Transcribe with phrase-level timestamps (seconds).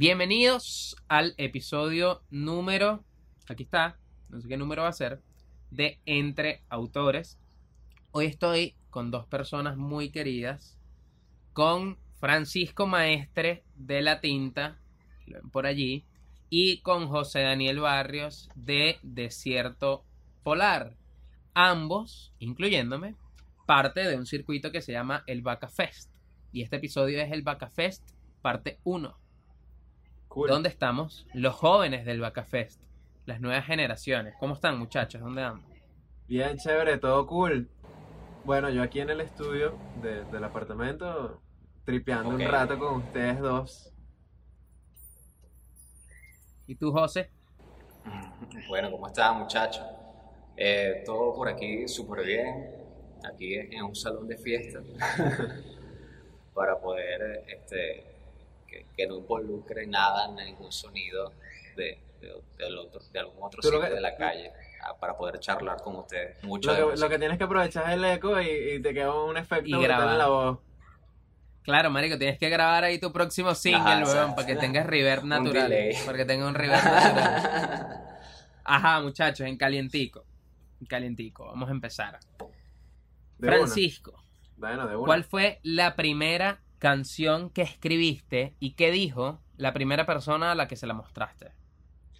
[0.00, 3.04] Bienvenidos al episodio número,
[3.48, 5.20] aquí está, no sé qué número va a ser,
[5.70, 7.38] de Entre Autores.
[8.12, 10.78] Hoy estoy con dos personas muy queridas,
[11.52, 14.78] con Francisco Maestre de La Tinta,
[15.50, 16.04] por allí,
[16.48, 20.04] y con José Daniel Barrios de Desierto
[20.52, 20.96] Polar.
[21.52, 23.16] Ambos, incluyéndome,
[23.66, 26.10] parte de un circuito que se llama el Vaca Fest.
[26.52, 28.02] Y este episodio es el Vaca Fest
[28.40, 29.14] parte 1.
[30.28, 30.48] Cool.
[30.48, 31.26] ¿Dónde estamos?
[31.34, 32.80] Los jóvenes del Vaca Fest,
[33.26, 34.36] las nuevas generaciones.
[34.40, 35.20] ¿Cómo están, muchachos?
[35.20, 35.66] ¿Dónde andan?
[36.26, 37.68] Bien, chévere, todo cool.
[38.46, 41.42] Bueno, yo aquí en el estudio de- del apartamento,
[41.84, 43.92] tripeando un rato con ustedes dos.
[46.66, 47.30] ¿Y tú, José?
[48.66, 49.84] Bueno, ¿cómo están muchachos?
[50.60, 52.68] Eh, todo por aquí súper bien,
[53.32, 54.80] aquí en un salón de fiesta,
[56.54, 58.04] para poder este,
[58.66, 61.32] que, que no involucre nada, ningún sonido
[61.76, 64.50] de, de, del otro- de algún otro sitio que- de la calle,
[64.82, 66.42] ah, para poder charlar con ustedes.
[66.42, 69.14] Mucho Lo que, lo que tienes que aprovechar es el eco y, y te queda
[69.14, 70.08] un efecto Y grabar.
[70.12, 70.58] en la voz.
[71.62, 75.22] Claro, marico, tienes que grabar ahí tu próximo single, Ajá, weón, para que tengas reverb
[75.24, 75.72] natural.
[76.06, 78.04] Para que tenga un reverb natural.
[78.64, 80.24] Ajá, muchachos, en calientico.
[80.80, 82.18] En calientico, vamos a empezar.
[83.38, 84.12] De Francisco.
[84.56, 85.06] Bueno, de una.
[85.06, 90.68] ¿cuál fue la primera canción que escribiste y qué dijo la primera persona a la
[90.68, 91.52] que se la mostraste?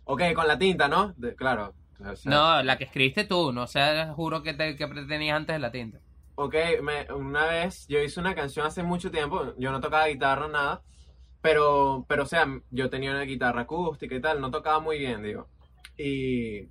[0.05, 1.12] Ok, con la tinta, ¿no?
[1.17, 1.75] De- claro.
[2.00, 5.55] O sea, No, la que escribiste tú, no sé, juro que, te, que tenías antes
[5.55, 5.98] de la tinta.
[6.37, 10.47] Ok, me- una vez yo hice una canción hace mucho tiempo, yo no tocaba guitarra,
[10.48, 10.83] nada,
[11.43, 15.22] pero, pero o sea, yo tenía una guitarra acústica y tal, no tocaba muy bien,
[15.22, 15.48] digo.
[15.97, 16.69] Y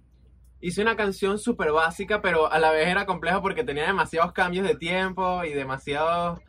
[0.61, 4.67] hice una canción súper básica, pero a la vez era compleja porque tenía demasiados cambios
[4.67, 6.39] de tiempo y demasiados,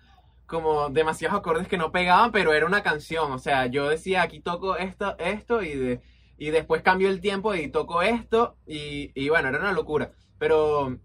[0.46, 4.40] como demasiados acordes que no pegaban, pero era una canción, o sea, yo decía, aquí
[4.40, 6.00] toco esto, esto y, de,
[6.38, 10.12] y después cambio el tiempo y toco esto y, y bueno, era una locura.
[10.38, 10.98] Pero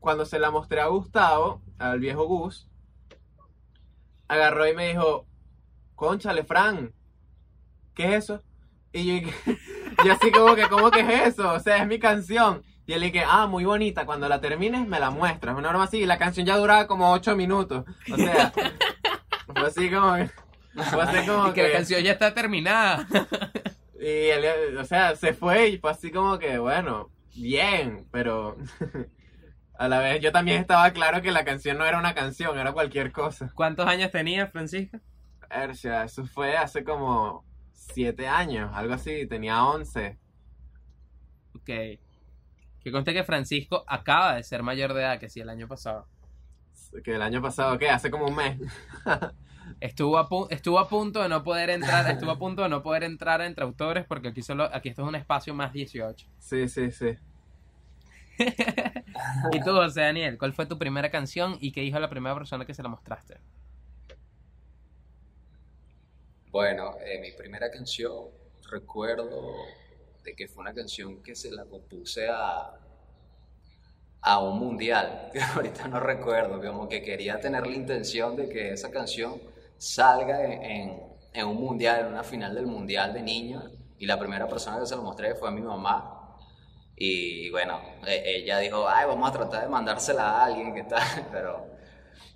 [0.00, 2.68] cuando se la mostré a Gustavo, al viejo Gus,
[4.28, 5.26] agarró y me dijo,
[5.94, 6.92] conchale, Fran,
[7.94, 8.42] ¿qué es eso?
[8.92, 9.28] Y yo,
[10.04, 11.52] yo así como que, ¿cómo que es eso?
[11.52, 12.62] O sea, es mi canción.
[12.86, 15.56] Y él dije, ah, muy bonita, cuando la termines me la muestras.
[15.56, 17.84] Una broma así, y la canción ya duraba como ocho minutos.
[18.12, 18.52] O sea,
[19.46, 20.30] fue así como que...
[20.90, 23.06] Fue así como y que la canción ya está terminada.
[24.00, 28.56] y él, o sea, se fue y fue así como que, bueno, bien, pero
[29.78, 32.72] a la vez yo también estaba claro que la canción no era una canción, era
[32.72, 33.50] cualquier cosa.
[33.54, 34.98] ¿Cuántos años tenías, Francisco?
[35.70, 37.44] O sea, eso fue hace como
[37.92, 40.18] siete años, algo así, tenía once.
[41.54, 41.66] Ok.
[41.66, 46.06] Que conste que Francisco acaba de ser mayor de edad que sí el año pasado.
[47.04, 47.88] Que el año pasado, ¿qué?
[47.90, 48.58] Hace como un mes.
[49.80, 52.82] Estuvo a, pu- estuvo a punto de no poder entrar, estuvo a punto de no
[52.82, 56.26] poder entrar entre autores porque aquí solo, aquí esto es un espacio más 18.
[56.38, 57.16] Sí, sí, sí.
[59.52, 62.64] Y tú, José Daniel, ¿cuál fue tu primera canción y qué dijo la primera persona
[62.64, 63.38] que se la mostraste?
[66.50, 68.26] Bueno, eh, mi primera canción,
[68.70, 69.54] recuerdo
[70.22, 72.78] de que fue una canción que se la compuse a,
[74.22, 78.72] a un mundial, que ahorita no recuerdo, como que quería tener la intención de que
[78.72, 79.40] esa canción
[79.78, 81.00] salga en,
[81.32, 83.64] en- un mundial, en una final del mundial de niños,
[83.98, 86.36] y la primera persona que se lo mostré fue a mi mamá.
[86.96, 91.02] Y bueno, e- ella dijo, ay, vamos a tratar de mandársela a alguien, ¿qué tal?
[91.32, 91.66] Pero,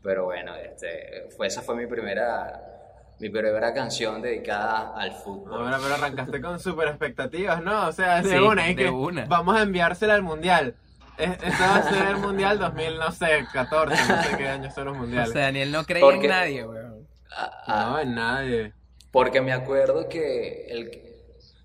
[0.03, 2.74] pero bueno, este, fue, esa fue mi primera,
[3.21, 5.53] mi primera canción dedicada al fútbol.
[5.65, 7.87] Ahora, pero arrancaste con super expectativas, ¿no?
[7.89, 9.25] O sea, de Sí, una, y de que una.
[9.27, 10.75] vamos a enviársela al mundial.
[11.17, 14.75] Es- Esto va a ser el mundial 2000, no sé, 14, no sé qué años
[14.75, 15.29] son los mundiales.
[15.29, 17.07] José Daniel no creía Porque- en nadie, weón.
[17.37, 18.73] Ah, ah, No, en nadie.
[19.13, 21.01] Porque me acuerdo que el,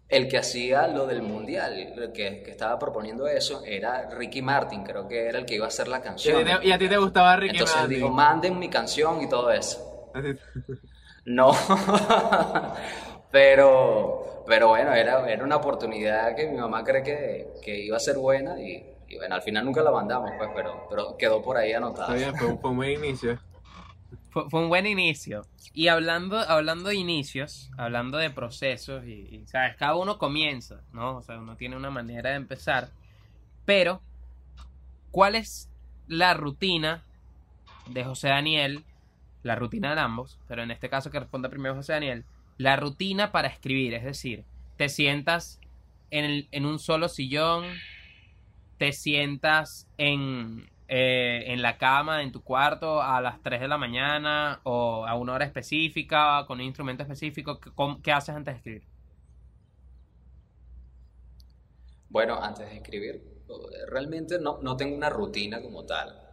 [0.08, 4.84] el que hacía lo del mundial, el que, que estaba proponiendo eso, era Ricky Martin,
[4.84, 6.44] creo que era el que iba a hacer la Y a canción.
[6.44, 7.96] ti te, y a ti te gustaba Ricky Entonces Martin.
[7.98, 10.12] dijo, manden mi canción y todo eso.
[11.26, 11.52] No,
[13.32, 18.00] pero, pero bueno, era, era una oportunidad que mi mamá cree que, que iba a
[18.00, 21.58] ser buena y, y bueno, al final nunca la mandamos, pues, pero, pero quedó por
[21.58, 22.16] ahí Está anotada.
[22.16, 23.40] bien, fue, un- fue un buen inicio.
[24.30, 25.48] Fue, fue un buen inicio.
[25.74, 31.18] Y hablando, hablando de inicios, hablando de procesos, y, y, sabes, cada uno comienza, ¿no?
[31.18, 32.90] O sea, uno tiene una manera de empezar.
[33.66, 34.02] Pero,
[35.12, 35.70] ¿cuál es
[36.08, 37.04] la rutina
[37.86, 38.86] de José Daniel?
[39.44, 42.26] La rutina de ambos, pero en este caso que responda primero José Daniel.
[42.58, 44.44] La rutina para escribir, es decir,
[44.78, 45.60] te sientas
[46.12, 47.66] en, en un solo sillón,
[48.78, 53.78] te sientas en, eh, en la cama, en tu cuarto, a las 3 de la
[53.78, 57.60] mañana o a una hora específica, con un instrumento específico?
[57.60, 57.70] ¿Qué,
[58.02, 58.84] qué haces antes de escribir?
[62.10, 63.22] Bueno, antes de escribir,
[63.88, 66.29] realmente no, no tengo una rutina como tal.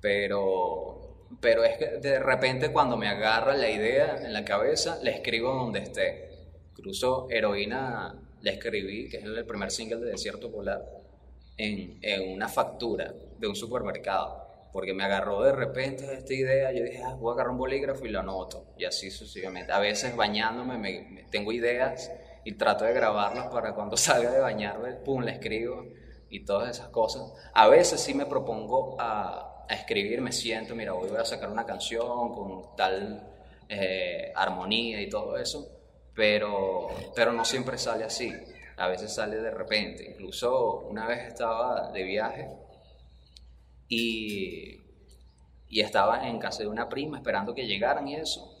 [0.00, 5.10] Pero, pero es que de repente cuando me agarra la idea en la cabeza, la
[5.10, 6.28] escribo donde esté.
[6.76, 10.84] Incluso Heroína la escribí, que es el primer single de Desierto Polar,
[11.56, 14.46] en, en una factura de un supermercado.
[14.72, 18.04] Porque me agarró de repente esta idea, yo dije, ah, voy a agarrar un bolígrafo
[18.06, 18.66] y lo anoto.
[18.76, 19.72] Y así sucesivamente.
[19.72, 22.12] A veces bañándome me- me- tengo ideas
[22.44, 25.84] y trato de grabarlas para cuando salga de bañarme, pum, la escribo
[26.30, 27.32] y todas esas cosas.
[27.54, 31.50] A veces sí me propongo a, a escribir, me siento, mira, hoy voy a sacar
[31.50, 33.22] una canción con tal
[33.68, 35.68] eh, armonía y todo eso,
[36.14, 38.32] pero, pero no siempre sale así.
[38.76, 40.04] A veces sale de repente.
[40.10, 42.48] Incluso una vez estaba de viaje
[43.88, 44.80] y,
[45.68, 48.54] y estaba en casa de una prima esperando que llegaran y eso.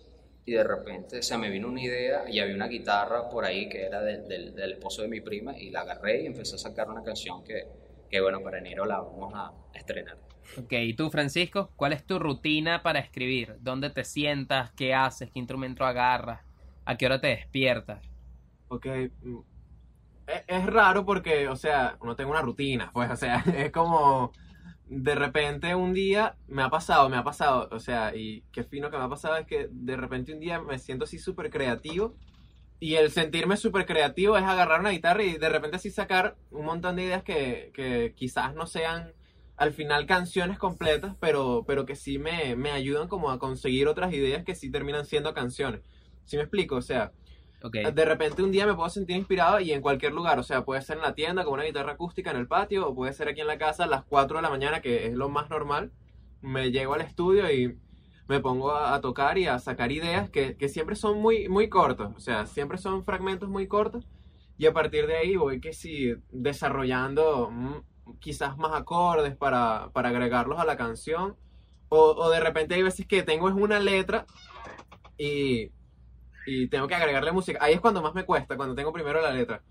[0.44, 3.84] Y de repente se me vino una idea y había una guitarra por ahí que
[3.84, 6.88] era del- del- del esposo de mi prima y la agarré y empecé a sacar
[6.88, 7.66] una canción que,
[8.10, 10.16] que bueno, para enero la vamos a estrenar.
[10.56, 11.72] Ok, ¿y tú, Francisco?
[11.76, 13.56] ¿Cuál es tu rutina para escribir?
[13.60, 14.72] ¿Dónde te sientas?
[14.72, 15.30] ¿Qué haces?
[15.30, 16.42] ¿Qué instrumento agarras?
[16.84, 18.04] ¿A qué hora te despiertas?
[18.68, 18.86] Ok.
[19.22, 19.38] mm,
[20.26, 24.32] Es, es raro porque, o sea, no tengo una rutina, pues, o sea, es como
[24.86, 28.90] de repente un día me ha pasado, me ha pasado, o sea, y qué fino
[28.90, 32.16] que me ha pasado es que de repente un día me siento así súper creativo
[32.80, 36.66] y el sentirme súper creativo es agarrar una guitarra y de repente así sacar un
[36.66, 39.14] montón de ideas que, que quizás no sean
[39.58, 44.12] al final canciones completas, pero, pero que sí me, me ayudan como a conseguir otras
[44.14, 45.82] ideas que sí terminan siendo canciones.
[46.24, 46.76] ¿Sí me explico?
[46.76, 47.12] O sea,
[47.62, 50.64] Ok, de repente un día me puedo sentir inspirado y en cualquier lugar, o sea,
[50.64, 53.28] puede ser en la tienda con una guitarra acústica en el patio o puede ser
[53.28, 55.92] aquí en la casa a las 4 de la mañana, que es lo más normal.
[56.40, 57.76] Me llego al estudio y
[58.28, 61.68] me pongo a, a tocar y a sacar ideas que, que siempre son muy, muy
[61.68, 64.06] cortos, o sea, siempre son fragmentos muy cortos
[64.58, 70.08] y a partir de ahí voy que sí desarrollando mm, quizás más acordes para, para
[70.10, 71.36] agregarlos a la canción
[71.90, 74.26] o, de repente hay veces que tengo es una letra
[75.16, 75.70] y
[76.48, 77.58] y tengo que agregarle música.
[77.60, 79.62] Ahí es cuando más me cuesta, cuando tengo primero la letra.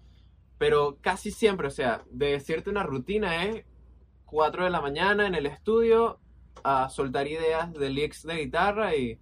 [0.59, 3.65] Pero casi siempre, o sea, de decirte una rutina es
[4.25, 6.19] 4 de la mañana en el estudio
[6.63, 9.19] a soltar ideas de licks de guitarra y,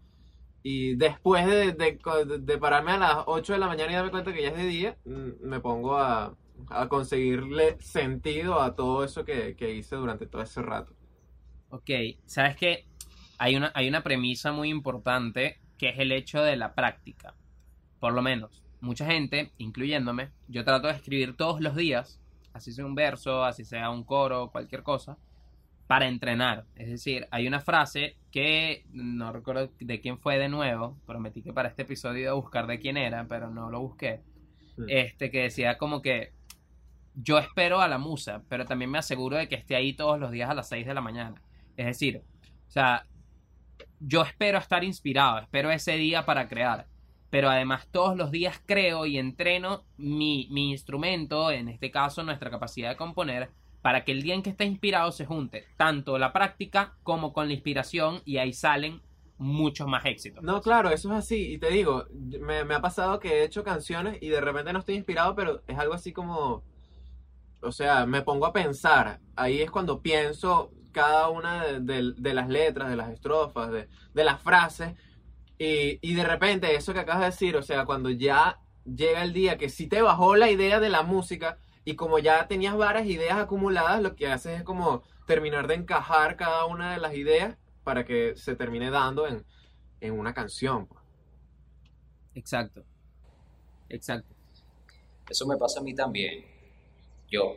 [0.66, 2.00] y después de, de-
[2.40, 4.66] de pararme a las 8 de la mañana y darme cuenta que ya es de
[4.68, 6.36] día, mm, me pongo a,
[6.70, 10.96] a conseguirle sentido a todo eso que, que hice durante todo ese rato.
[11.70, 11.90] ok.
[12.26, 12.86] ¿Sabes qué?
[13.38, 17.36] Hay una, hay una premisa muy importante que es el hecho de la práctica.
[18.00, 22.22] Por lo menos, mucha gente, incluyéndome, yo trato de escribir todos los días,
[22.54, 25.18] así sea un verso, así sea un coro, cualquier cosa,
[25.88, 26.68] para entrenar.
[26.76, 31.54] Es decir, hay una frase que no recuerdo de quién fue de nuevo, prometí que
[31.54, 34.24] para este episodio iba a buscar de quién era, pero no lo busqué.
[34.76, 34.84] Mm.
[34.90, 36.34] Este que decía como que
[37.14, 40.32] yo espero a la musa, pero también me aseguro de que esté ahí todos los
[40.32, 41.42] días a las 6 de la mañana.
[41.78, 42.24] Es decir,
[42.68, 43.08] o sea,
[44.02, 46.88] yo espero estar inspirado, espero ese día para crear,
[47.30, 52.50] pero además todos los días creo y entreno mi, mi instrumento, en este caso nuestra
[52.50, 53.50] capacidad de componer,
[53.86, 57.46] para que el día en que esté inspirado se junte tanto la práctica como con
[57.48, 59.00] la inspiración y ahí salen
[59.38, 60.44] muchos más éxitos.
[60.44, 61.54] No, claro, eso es así.
[61.54, 62.06] Y te digo,
[62.42, 65.62] me, me ha pasado que he hecho canciones y de repente no estoy inspirado, pero
[65.68, 66.64] es algo así como,
[67.62, 69.20] o sea, me pongo a pensar.
[69.36, 73.88] Ahí es cuando pienso cada una de, de- de las letras, de las estrofas, de,
[74.16, 74.94] de las frases.
[75.58, 79.34] Y, y de repente eso que acabas de decir, o sea, cuando ya llega el
[79.34, 83.06] día que sí te bajó la idea de la música y como ya tenías varias
[83.06, 87.58] ideas acumuladas, lo que haces es como terminar de encajar cada una de las ideas
[87.84, 89.46] para que se termine dando en,
[90.02, 90.88] en una canción.
[90.88, 91.02] pues.
[92.34, 92.84] Exacto.
[93.88, 94.36] Exacto.
[95.30, 96.44] Eso me pasa a mí también.
[97.30, 97.56] Yo,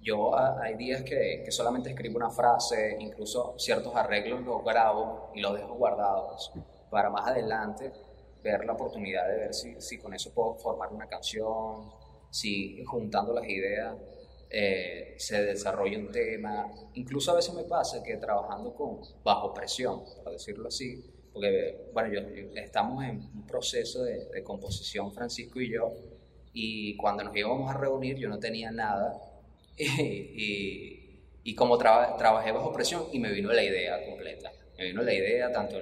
[0.00, 5.30] yo ah, hay días que, que solamente escribo una frase, incluso ciertos arreglos los grabo
[5.34, 6.52] y los dejo guardados
[6.90, 7.92] para más adelante
[8.42, 11.90] ver la oportunidad de ver si, si con eso puedo formar una canción,
[12.30, 13.94] si juntando las ideas
[14.50, 16.66] eh, se desarrolla un tema.
[16.94, 22.12] Incluso a veces me pasa que trabajando con bajo presión, por decirlo así, porque bueno,
[22.12, 22.20] yo,
[22.56, 25.92] estamos en un proceso de, composición, Francisco y yo,
[26.52, 29.20] y cuando nos íbamos a reunir yo no tenía nada
[29.76, 35.12] y, como traba- trabajé bajo presión y me vino la idea completa, me vino la
[35.12, 35.76] idea, tanto,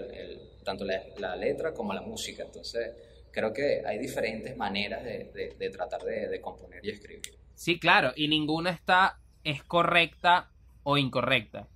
[0.65, 2.91] tanto la, la letra como la música, entonces
[3.37, 7.39] creo que hay diferentes maneras de, de- de tratar de, de componer y escribir.
[7.55, 10.53] Sí, claro, y ninguna está es correcta
[10.83, 11.69] o incorrecta.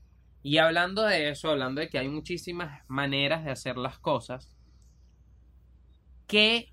[0.42, 4.56] Y hablando de eso, hablando de que hay muchísimas maneras de hacer las cosas,
[6.26, 6.68] ¿qué,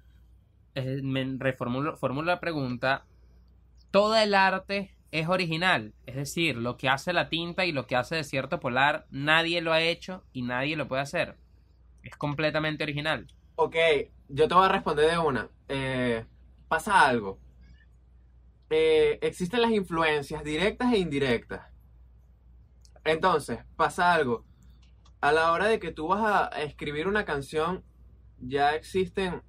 [0.76, 3.08] eh, me reformulo formulo la pregunta,
[3.92, 5.96] todo el arte es original?
[6.06, 9.74] Es decir, lo que hace la tinta y lo que hace Desierto Polar, nadie lo
[9.74, 11.40] ha hecho y nadie lo puede hacer.
[12.04, 13.28] Es completamente original.
[13.56, 13.76] Ok,
[14.30, 15.50] yo te voy a responder de una.
[15.68, 16.26] Eh,
[16.68, 17.40] pasa algo.
[18.70, 21.62] Eh, existen las influencias directas e indirectas.
[23.04, 24.46] Entonces, pasa algo.
[25.22, 27.84] A la hora de que tú vas a escribir una canción,
[28.40, 29.42] ya existen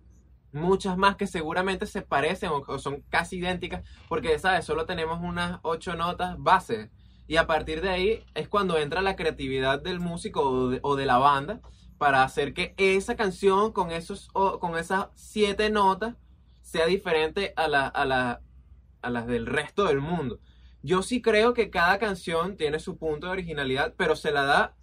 [0.53, 4.65] muchas más que seguramente se parecen o, son casi idénticas, porque, ¿sabes?
[4.65, 6.91] Solo tenemos unas ocho notas base.
[7.27, 10.41] Y a partir de ahí es cuando entra la creatividad del músico
[10.83, 11.61] o de la banda
[11.99, 16.15] para hacer que esa canción con, esos, con esas siete notas
[16.63, 18.41] sea diferente a, a,
[19.03, 20.41] a las del resto del mundo.
[20.83, 24.77] Yo sí creo que cada canción tiene su punto de originalidad, pero se la da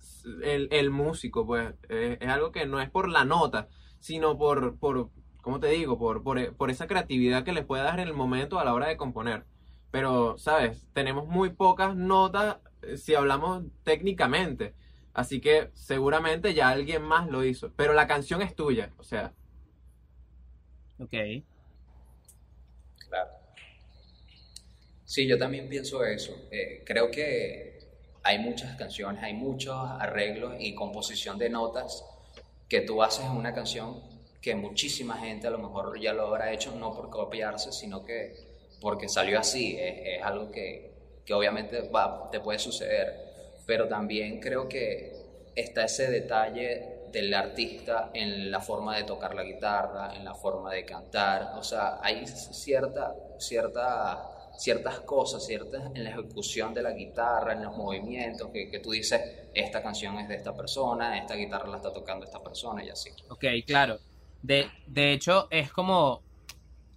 [0.43, 1.73] el, el músico, pues.
[1.89, 3.69] Es algo que no es por la nota,
[3.99, 5.09] sino por, por
[5.41, 5.97] ¿cómo te digo?
[5.97, 8.87] Por, por, por esa creatividad que le puede dar en el momento a la hora
[8.87, 9.45] de componer.
[9.91, 10.85] Pero, ¿sabes?
[10.91, 14.75] Tenemos muy pocas notas eh, si hablamos técnicamente.
[15.15, 17.71] Así que seguramente ya alguien más lo hizo.
[17.75, 19.33] Pero la canción es tuya, o sea.
[20.99, 21.13] Ok.
[23.09, 23.31] Claro.
[25.05, 26.33] Sí, yo también pienso eso.
[26.51, 27.79] Eh, creo que
[28.23, 32.03] hay muchas canciones, hay muchos arreglos y composición de notas
[32.67, 34.01] que tú haces en una canción
[34.41, 38.35] que muchísima gente a lo mejor ya lo habrá hecho, no por copiarse, sino que
[38.81, 39.77] porque salió así.
[39.79, 40.91] Es, es algo que,
[41.25, 43.24] que obviamente va, te puede suceder.
[43.65, 45.13] Pero también creo que
[45.55, 50.73] está ese detalle del artista en la forma de tocar la guitarra, en la forma
[50.73, 51.53] de cantar.
[51.57, 57.63] O sea, hay cierta, cierta, ciertas cosas, ciertas en la ejecución de la guitarra, en
[57.63, 59.21] los movimientos, que, tú dices,
[59.53, 63.11] esta canción es de esta persona, esta guitarra la está tocando esta persona y así.
[63.29, 63.97] Ok, claro.
[64.41, 66.21] De, de hecho, es como.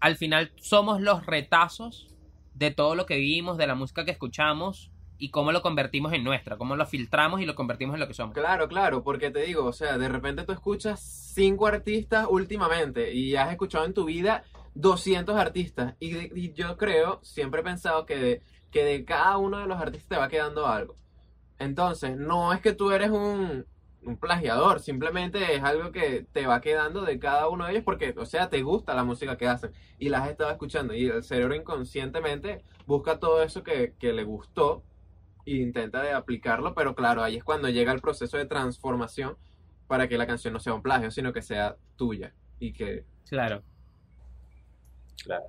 [0.00, 2.06] Al final somos los retazos
[2.54, 6.22] de todo lo que vivimos, de la música que escuchamos y cómo lo convertimos en
[6.22, 8.34] nuestra, cómo lo filtramos y lo convertimos en lo que somos.
[8.34, 13.34] Claro, claro, porque te digo, o sea, de repente tú escuchas cinco artistas últimamente y
[13.36, 14.44] has escuchado en tu vida
[14.74, 15.94] 200 artistas.
[15.98, 20.08] Y, yo creo, siempre he pensado que de, que de cada uno de los artistas
[20.08, 20.94] te va quedando algo.
[21.58, 23.66] Entonces, no es que tú eres un,
[24.02, 28.14] un plagiador, simplemente es algo que te va quedando de cada uno de ellos porque,
[28.16, 30.94] o sea, te gusta la música que hacen y la has estado escuchando.
[30.94, 34.84] Y el cerebro inconscientemente busca todo eso que, que le gustó
[35.54, 39.36] e intenta de aplicarlo, pero claro, ahí es cuando llega el proceso de transformación
[39.86, 43.62] para que la canción no sea un plagio, sino que sea tuya y que Claro.
[45.24, 45.44] Claro.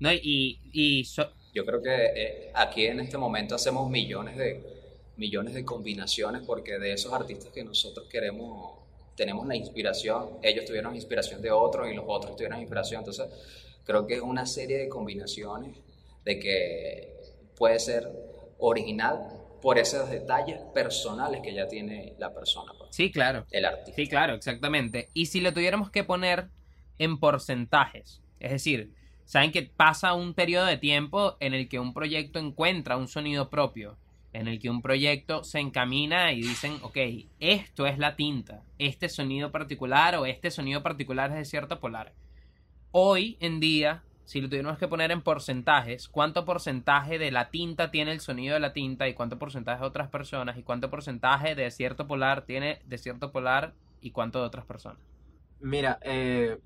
[0.00, 4.62] No, y, y so- Yo creo que eh, aquí en este momento hacemos millones de,
[5.16, 8.78] millones de combinaciones porque de esos artistas que nosotros queremos,
[9.16, 13.00] tenemos la inspiración, ellos tuvieron inspiración de otros y los otros tuvieron inspiración.
[13.00, 13.26] Entonces,
[13.84, 15.76] creo que es una serie de combinaciones
[16.24, 17.14] de que
[17.56, 18.10] puede ser
[18.62, 19.18] original
[19.60, 23.46] por esos detalles personales que ya tiene la persona, pues, sí, claro.
[23.50, 23.92] el artista.
[23.94, 25.08] Sí, claro, exactamente.
[25.14, 26.48] Y si lo tuviéramos que poner
[26.98, 28.92] en porcentajes, es decir,
[29.24, 33.50] saben que pasa un periodo de tiempo en el que un proyecto encuentra un sonido
[33.50, 33.96] propio,
[34.32, 36.96] en el que un proyecto se encamina y dicen, ok,
[37.38, 42.14] esto es la tinta, este sonido particular o este sonido particular es de cierto polar.
[42.90, 47.90] Hoy en día, si lo tuviéramos que poner en porcentajes, ¿cuánto porcentaje de la tinta
[47.90, 51.54] tiene el sonido de la tinta y cuánto porcentaje de otras personas y cuánto porcentaje
[51.54, 54.98] de cierto polar tiene de cierto polar y cuánto de otras personas?
[55.60, 56.58] Mira, eh,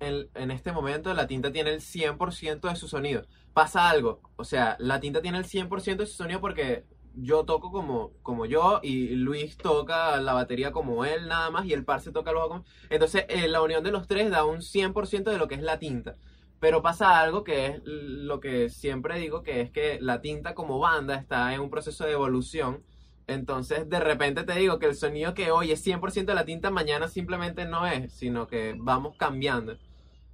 [0.00, 3.24] en, este momento la tinta tiene el 100% de su sonido.
[3.52, 7.70] Pasa algo, o sea, la tinta tiene el 100% de su sonido porque yo toco
[7.70, 12.10] como, como yo y Luis toca la batería como él nada más y el parce
[12.10, 12.64] toca el bajo como...
[12.88, 15.78] Entonces, eh, la unión de los tres da un 100% de lo que es la
[15.78, 16.16] tinta.
[16.62, 20.78] Pero pasa algo que es lo que siempre digo, que es que la tinta como
[20.78, 22.84] banda está en un proceso de evolución.
[23.26, 26.70] Entonces, de repente te digo que el sonido que hoy es 100% de la tinta,
[26.70, 29.76] mañana simplemente no es, sino que vamos cambiando.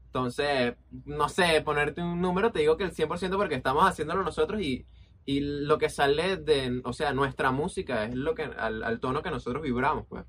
[0.04, 0.74] Entonces,
[1.06, 4.84] no sé, ponerte un número, te digo que el 100% porque estamos haciéndolo nosotros y,
[5.24, 9.30] y lo que sale de, o sea, nuestra música es lo que, al, tono que
[9.30, 10.26] nosotros vibramos, pues.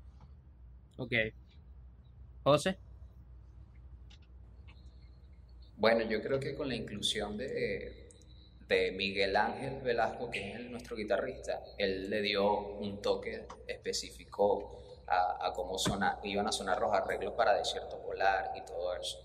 [0.96, 1.12] Ok.
[2.42, 2.78] José.
[5.80, 8.08] Bueno, yo creo que con la inclusión de,
[8.68, 15.48] de Miguel Ángel Velasco, que es nuestro guitarrista, él le dio un toque específico a,
[15.48, 19.18] a cómo sona- iban a sonar los arreglos para Desierto Polar y todo eso.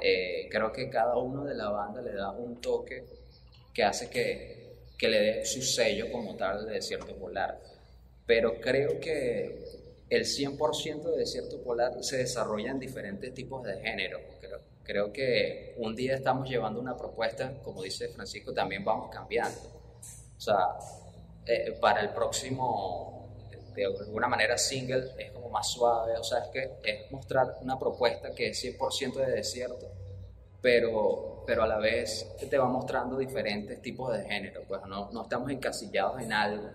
[0.00, 3.04] Eh, creo que cada uno de la banda le da un toque
[3.72, 7.58] que hace que, que le dé su sello como tal de desierto polar.
[8.26, 9.64] Pero creo que
[10.10, 14.20] el 100% de desierto polar se desarrolla en diferentes tipos de género.
[14.84, 19.58] Creo, que un día estamos llevando una propuesta, como dice Francisco, también vamos cambiando.
[20.36, 20.76] O sea,
[21.46, 23.28] eh, para el próximo,
[23.74, 26.16] de alguna manera, single es como más suave.
[26.18, 29.88] O sea, es que es mostrar una propuesta que es 100% de desierto,
[30.60, 34.62] pero, pero a la vez te va mostrando diferentes tipos de género.
[34.66, 36.70] Pues no, no estamos encasillados en algo.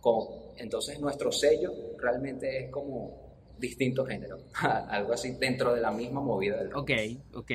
[0.00, 3.25] Como, entonces, nuestro sello realmente es como
[3.58, 4.42] distintos géneros,
[4.88, 6.82] algo así dentro de la misma movida del rock.
[6.82, 6.90] Ok,
[7.34, 7.52] ok.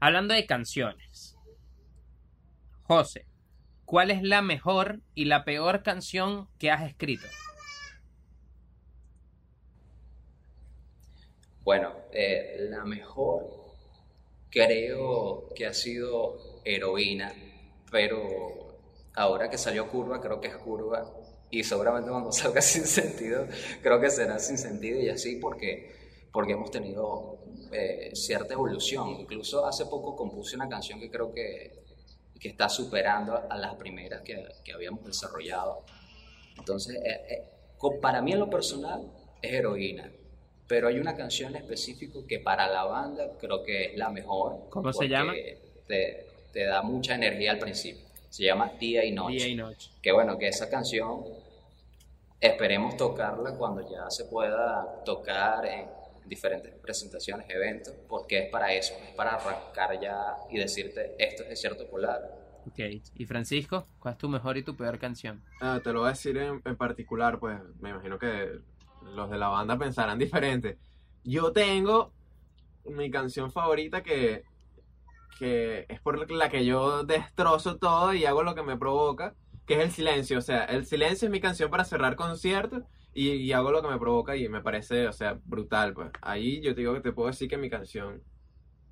[0.00, 1.36] Hablando de canciones.
[2.82, 3.26] José,
[3.84, 7.26] ¿cuál es la mejor y la peor canción que has escrito?
[11.64, 13.62] Bueno, eh, la mejor
[14.50, 17.32] creo que ha sido Heroína,
[17.90, 18.76] pero
[19.14, 21.08] ahora que salió Curva, creo que es Curva,
[21.52, 23.46] y seguramente cuando salga Sin Sentido,
[23.82, 25.94] creo que será Sin Sentido y así porque,
[26.32, 27.38] porque hemos tenido
[27.70, 29.10] eh, cierta evolución.
[29.20, 31.84] Incluso hace poco compuse una canción que creo que,
[32.40, 35.84] que está superando a las primeras que, que habíamos desarrollado.
[36.58, 37.48] Entonces, eh, eh,
[38.00, 40.10] para mí en lo personal es Heroína,
[40.66, 44.70] pero hay una canción en específico que para la banda creo que es la mejor.
[44.70, 45.34] ¿Cómo se llama?
[45.86, 48.11] Te, te da mucha energía al principio.
[48.32, 49.34] Se llama Día y Noche.
[49.34, 49.90] Día y noche.
[50.00, 51.22] Que bueno, que esa canción
[52.40, 55.86] esperemos tocarla cuando ya se pueda tocar en
[56.24, 61.50] diferentes presentaciones, eventos, porque es para eso, es para arrancar ya y decirte esto es
[61.50, 62.22] desierto polar.
[62.66, 62.78] Ok.
[63.16, 63.86] ¿Y Francisco?
[63.98, 65.44] ¿Cuál es tu mejor y tu peor canción?
[65.60, 68.48] Ah, te lo voy a decir en, en particular, pues me imagino que
[69.02, 70.78] los de la banda pensarán diferente.
[71.22, 72.14] Yo tengo
[72.86, 74.44] mi canción favorita que,
[75.38, 79.34] que es por la que yo destrozo todo y hago lo que me provoca,
[79.66, 80.38] que es el silencio.
[80.38, 83.88] O sea, el silencio es mi canción para cerrar conciertos y, y hago lo que
[83.88, 85.94] me provoca y me parece, o sea, brutal.
[85.94, 88.22] Pues ahí yo te digo que te puedo decir que mi canción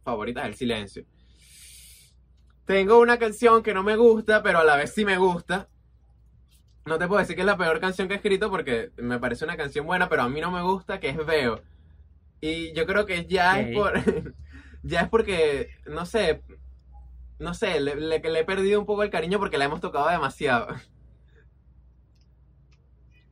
[0.04, 1.06] favorita es el silencio.
[2.64, 5.68] Tengo una canción que no me gusta, pero a la vez sí me gusta.
[6.86, 9.44] No te puedo decir que es la peor canción que he escrito porque me parece
[9.44, 11.62] una canción buena, pero a mí no me gusta, que es Veo.
[12.40, 13.72] Y yo creo que ya es Ok.
[13.72, 13.94] por.
[14.82, 16.42] ya es porque, no sé.
[17.38, 20.08] No sé, le, le- le he perdido un poco el cariño porque la hemos tocado
[20.08, 20.68] demasiado.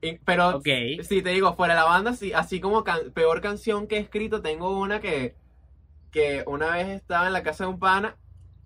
[0.00, 0.68] Y- pero Ok.
[1.02, 4.00] Sí, te digo, fuera de la banda, sí, así como can- peor canción que he
[4.00, 5.34] escrito, tengo una que,
[6.12, 8.16] que una vez estaba en la casa de un pana,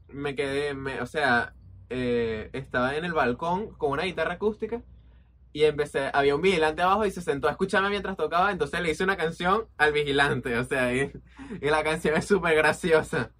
[0.09, 1.55] me quedé, me- o sea,
[1.91, 4.83] eh, estaba en el balcón con una guitarra acústica
[5.53, 8.91] y empecé, había un vigilante abajo y se sentó a escucharme mientras tocaba, entonces le
[8.91, 11.13] hice una canción al vigilante, o sea, y,
[11.61, 13.33] y la canción es súper graciosa.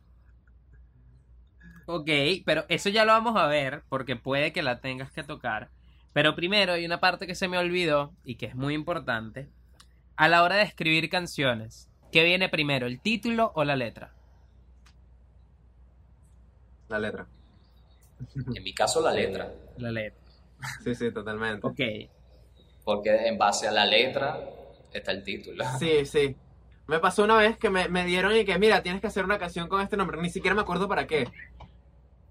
[1.87, 2.09] Ok,
[2.45, 5.71] pero eso ya lo vamos a ver porque puede que la tengas que tocar.
[6.13, 9.51] Pero primero hay una parte que se me olvidó y que es muy importante.
[10.17, 14.17] A la hora de escribir canciones, ¿qué viene primero, el título o la letra?
[16.89, 17.27] La letra.
[18.55, 20.22] En mi caso la letra, La letra.
[20.79, 21.67] Sí, sí, totalmente.
[21.67, 21.81] Ok.
[22.85, 24.49] porque en base a la letra
[24.93, 25.65] está el título.
[25.79, 26.37] Sí, sí.
[26.87, 29.39] Me pasó una vez que me, me dieron y que, mira, tienes que hacer una
[29.39, 30.21] canción con este nombre.
[30.21, 31.33] Ni siquiera me acuerdo para qué.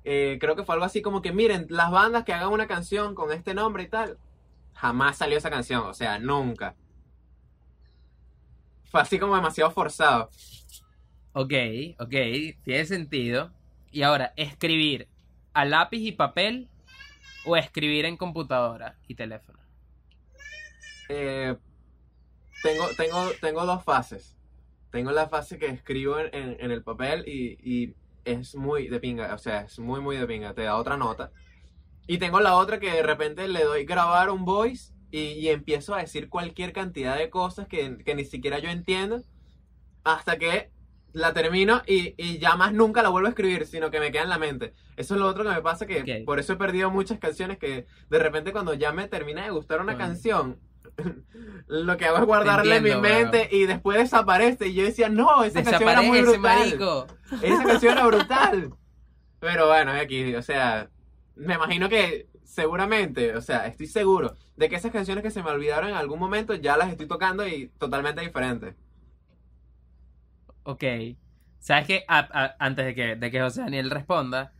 [0.03, 3.15] Eh, creo que fue algo así como que, miren, las bandas que hagan una canción
[3.15, 4.19] con este nombre y tal.
[4.73, 6.75] Jamás salió esa canción, o sea, nunca.
[8.85, 10.29] Fue así como demasiado forzado.
[11.33, 11.53] Ok,
[11.99, 12.09] ok,
[12.63, 13.53] tiene sentido.
[13.91, 15.07] Y ahora, escribir
[15.53, 16.70] a lápiz y papel
[17.45, 19.59] o escribir en computadora y teléfono.
[21.09, 21.55] Eh,
[22.63, 24.37] tengo, tengo, tengo dos fases.
[24.91, 28.99] Tengo la fase que escribo en, en- en el papel y, y es muy de
[28.99, 31.31] pinga, o sea, es muy, muy de pinga, te da otra nota.
[32.07, 35.95] Y tengo la otra que de repente le doy grabar un voice y, y empiezo
[35.95, 39.23] a decir cualquier cantidad de cosas que, que ni siquiera yo entiendo
[40.03, 40.71] hasta que
[41.13, 44.23] la termino y, y ya más nunca la vuelvo a escribir, sino que me queda
[44.23, 44.73] en la mente.
[44.95, 47.85] Eso es lo otro que me pasa, que por eso he perdido muchas canciones que
[48.09, 50.59] de repente cuando ya me termina de gustar una canción,
[51.67, 54.67] lo que hago es guardarla en mi mente y después desaparece.
[54.67, 56.41] Y yo decía, no, esa canción era muy brutal.
[56.41, 57.07] marico.
[57.41, 58.73] Esa canción era brutal.
[59.39, 60.89] Pero bueno, aquí, o sea,
[61.35, 65.49] me imagino que seguramente, o sea, estoy seguro de que esas canciones que se me
[65.49, 68.75] olvidaron en algún momento ya las estoy tocando y totalmente diferentes.
[70.63, 70.83] Ok.
[71.59, 72.05] ¿Sabes qué?
[72.07, 74.53] Antes de que, de que José Daniel responda,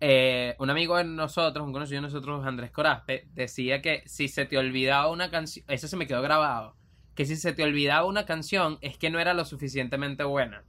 [0.00, 4.44] eh, un amigo de nosotros, un conocido de nosotros, Andrés Corazpe, decía que si se
[4.46, 6.76] te olvidaba una canción, eso se me quedó grabado,
[7.14, 10.64] que si se te olvidaba una canción es que no era lo suficientemente buena.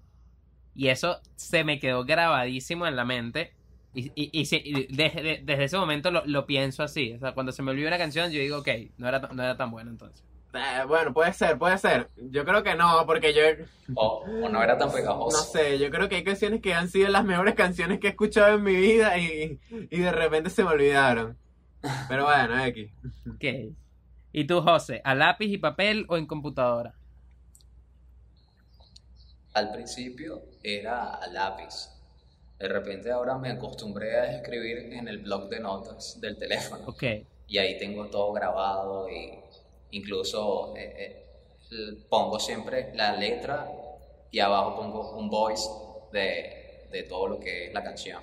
[0.76, 3.56] Y eso se me quedó grabadísimo en la mente
[3.94, 7.14] Y, y, y desde, de- desde ese momento lo, lo pienso así.
[7.14, 9.58] O sea, cuando se me olvida una canción, yo digo, ok, no era, no era
[9.58, 10.26] tan buena entonces.
[10.54, 12.12] Eh, bueno, puede ser, puede ser.
[12.16, 13.42] Yo creo que no, porque yo,
[13.96, 14.08] O,
[14.44, 14.92] o no era tan
[15.30, 15.42] no pegajoso.
[15.42, 18.56] sé, yo creo que hay canciones que han sido las mejores canciones que he escuchado
[18.56, 21.40] en mi vida y, y de repente se me olvidaron.
[22.08, 22.92] Pero bueno, X.
[23.28, 23.44] Ok.
[24.34, 26.96] ¿Y tú, José, a lápiz y papel o en computadora?
[29.54, 31.90] Al principio era a lápiz.
[32.60, 36.86] De repente ahora me acostumbré a escribir en el blog de notas del teléfono.
[36.86, 37.04] Ok.
[37.48, 39.43] Y ahí tengo todo grabado y
[39.94, 41.26] incluso eh,
[41.72, 43.72] eh, pongo siempre la letra
[44.32, 45.70] y abajo pongo un voice
[46.12, 48.22] de, de todo lo que es la canción.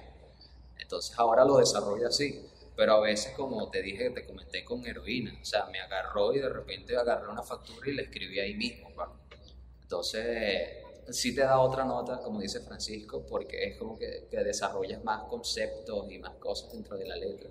[0.79, 2.47] Entonces ahora lo desarrollo así.
[2.77, 5.39] Pero a veces, como te dije, te comenté con heroína.
[5.41, 8.89] O sea, me agarró y de repente agarré una factura y la escribí ahí mismo.
[8.95, 9.13] pa.
[9.83, 10.79] Entonces,
[11.11, 15.25] sí te da otra nota, como dice Francisco, porque es como que, que desarrollas más
[15.25, 17.51] conceptos y más cosas dentro de la letra.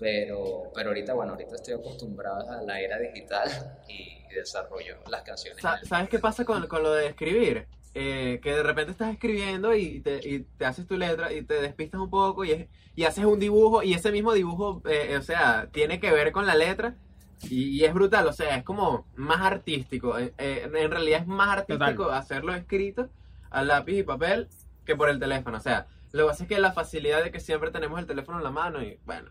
[0.00, 3.48] Pero, pero ahorita, bueno, ahorita estoy acostumbrado a la era digital
[3.88, 3.92] y,
[4.30, 5.60] y desarrollo las canciones.
[5.62, 7.68] Sa- ¿Sabes qué pasa con, con lo de escribir?
[7.92, 11.54] Eh, que de repente estás escribiendo y te, y te haces tu letra y te
[11.60, 15.22] despistas un poco y, es- y haces un dibujo y ese mismo dibujo, eh, o
[15.22, 16.96] sea, tiene que ver con la letra
[17.42, 20.18] y, y es brutal, o sea, es como más artístico.
[20.18, 23.10] Eh, eh, en realidad es más artístico hacerlo escrito
[23.50, 24.48] a lápiz y papel
[24.84, 25.56] que por el teléfono.
[25.58, 28.38] O sea, lo que pasa es que la facilidad de que siempre tenemos el teléfono
[28.38, 29.30] en la mano y bueno,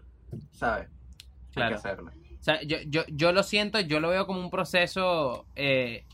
[0.51, 0.87] ¿sabes?
[0.87, 1.69] Hay Claro.
[1.71, 2.11] que hacerlo.
[2.39, 6.05] O sea, yo, yo, yo lo siento, yo lo veo como un proceso eh,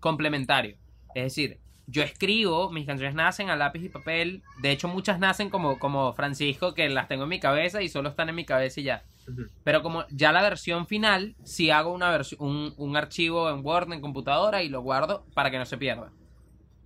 [0.00, 0.76] complementario.
[1.14, 4.42] Es decir, yo escribo, mis canciones nacen a lápiz y papel.
[4.60, 8.08] De hecho, muchas nacen como, como Francisco, que las tengo en mi cabeza y solo
[8.10, 9.04] están en mi cabeza y ya.
[9.28, 9.42] Ujú.
[9.62, 13.92] Pero como ya la versión final, si hago una versión, un, un archivo en Word,
[13.92, 16.10] en computadora y lo guardo para que no se pierda.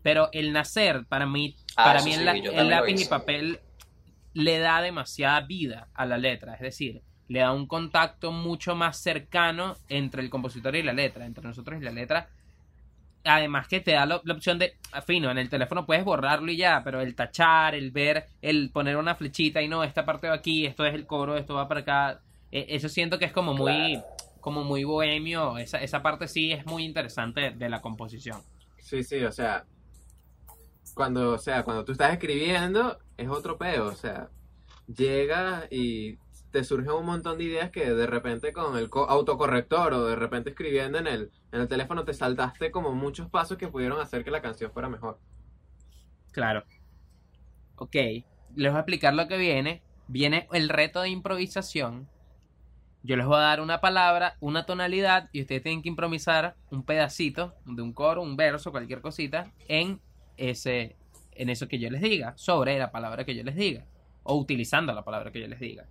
[0.03, 3.61] Pero el nacer, para mí, Ah, para mí sí, el, el lápiz y papel
[4.39, 6.55] le da demasiada vida a la letra.
[6.55, 11.27] Es decir, le da un contacto mucho más cercano entre el compositor y la letra,
[11.27, 12.29] entre nosotros y la letra.
[13.25, 16.57] Además que te da la, la opción de, fino, en el teléfono puedes borrarlo y
[16.57, 20.35] ya, pero el tachar, el ver, el poner una flechita y no, esta parte va
[20.35, 22.21] aquí, esto es el coro, esto va para acá.
[22.53, 24.07] Eh, eso siento que es como muy, Claro.
[24.41, 25.59] como muy bohemio.
[25.59, 28.41] Esa, esa parte sí es muy interesante de la composición.
[28.79, 29.65] Sí, sí, o sea,
[30.95, 34.33] cuando, o sea, cuando tú estás escribiendo es otro peo, o sea,
[34.87, 36.19] llega y
[36.51, 40.17] te surgen un montón de ideas que de repente con el co- autocorrector o de
[40.17, 44.25] repente escribiendo en el, en el teléfono te saltaste como muchos pasos que pudieron hacer
[44.25, 45.21] que la canción fuera mejor.
[46.33, 46.65] Claro.
[47.77, 49.83] Ok, les voy a explicar lo que viene.
[50.07, 52.11] Viene el reto de improvisación.
[53.03, 56.85] Yo les voy a dar una palabra, una tonalidad y ustedes tienen que improvisar un
[56.85, 60.03] pedacito de un coro, un verso, cualquier cosita en
[60.37, 60.99] ese
[61.39, 63.85] en eso que yo les diga, sobre la palabra que yo les diga
[64.23, 65.87] o utilizando la palabra que yo les diga.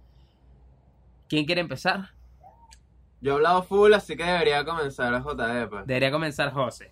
[1.28, 2.12] ¿Quién quiere empezar?
[3.20, 5.88] Yo he hablado full, así que debería comenzar JD, pues.
[5.88, 6.92] Debería comenzar José.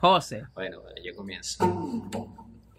[0.00, 1.64] José, Bueno, bueno, yo comienzo.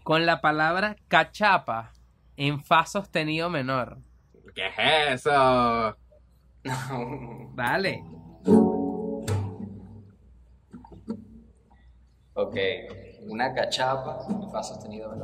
[0.03, 1.91] con la palabra cachapa
[2.35, 3.99] en fa sostenido menor.
[4.55, 5.95] ¿Qué es eso?
[7.53, 8.03] Vale.
[12.33, 12.55] ok,
[13.29, 15.15] una cachapa, fa sostenido.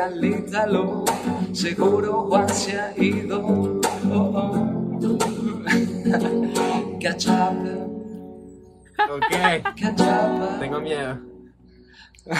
[0.00, 1.04] Frente al Ítalo.
[1.52, 3.40] Seguro Juan se ha ido.
[3.40, 3.80] Oh,
[4.12, 4.98] oh.
[7.02, 7.54] Cachapa,
[9.10, 9.30] Ok,
[9.80, 10.58] cachapa.
[10.60, 11.18] tengo miedo.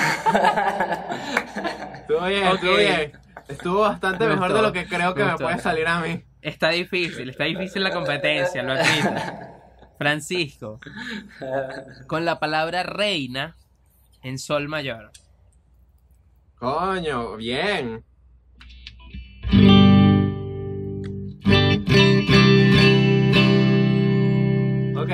[1.95, 2.79] Estuvo bien, estuvo Ok.
[2.79, 3.13] bien.
[3.49, 6.23] Estuvo bastante Me mejor gustó, de lo que creo que me puede salir a mí.
[6.43, 9.11] Está difícil, está difícil la competencia, lo admito.
[9.99, 10.79] Francisco,
[12.07, 13.57] con la palabra reina
[14.23, 15.11] en sol mayor.
[16.61, 18.05] Coño, bien.
[24.95, 25.11] Ok.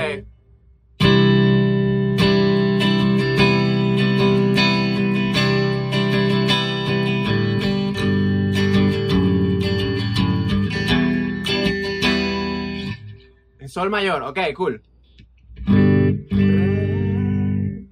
[13.60, 14.82] En sol mayor, ok, cool.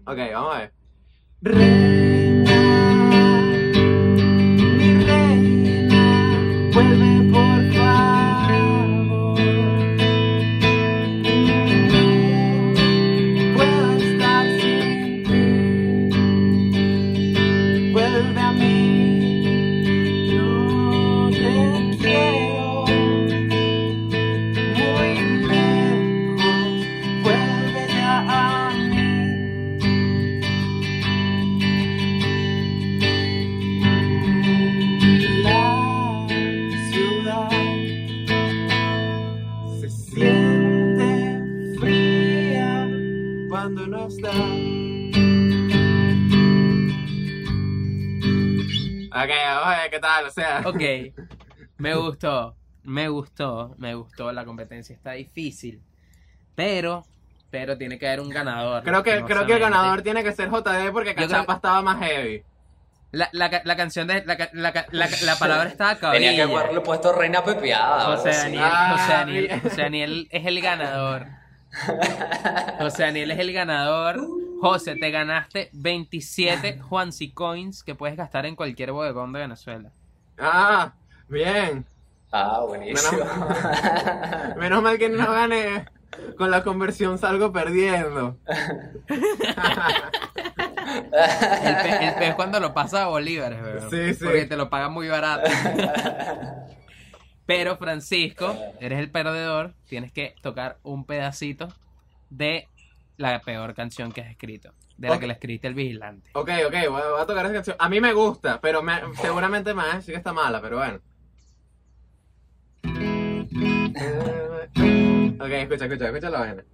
[0.07, 2.24] Ok, vamos a ver.
[51.79, 54.33] Me gustó, me gustó, me gustó.
[54.33, 55.81] La competencia está difícil,
[56.55, 57.05] pero,
[57.51, 58.83] pero tiene que haber un ganador.
[58.85, 61.99] Creo que, creo que el ganador tiene que ser JD porque creo- Cachapa estaba más
[62.07, 62.42] heavy.
[63.12, 64.25] La, la, la canción de.
[64.27, 66.61] La, la, ca- la, la palabra estaba Tenía que cabilla.
[66.61, 68.16] haberle puesto reina pepeada.
[68.16, 68.31] José.
[68.31, 69.61] Daniel, Ah, José Daniel, bien.
[69.61, 71.27] José Daniel es el ganador.
[72.81, 74.20] José Daniel es el ganador.
[74.61, 79.90] José, te ganaste 27 Juansi Coins que puedes gastar en cualquier bodegón de Venezuela.
[80.38, 80.92] Ah,
[81.29, 81.85] bien.
[82.33, 83.25] Ah, buenísimo.
[84.57, 85.87] Menos mal que no gané.
[86.37, 88.38] Con la conversión salgo perdiendo.
[89.09, 89.16] El
[91.77, 93.90] pe, el pe es cuando lo pasa a bolívares, weón.
[93.90, 94.25] Sí, sí.
[94.25, 95.51] Porque te lo pagan muy barato.
[97.47, 101.68] Pero Francisco, eres el perdedor, tienes que tocar un pedacito
[102.31, 102.68] de
[103.16, 106.30] la peor canción que has escrito, de la que le escribiste el vigilante.
[106.35, 107.76] Ok, ok, voy a, voy a tocar esa canción.
[107.78, 111.00] A mí me gusta, pero me- seguramente a decir que está mala, pero bueno.
[115.40, 116.64] Ok, escucha, escucha, escucha la vaina.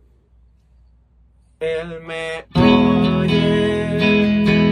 [1.60, 2.46] Él me
[3.18, 4.69] oye,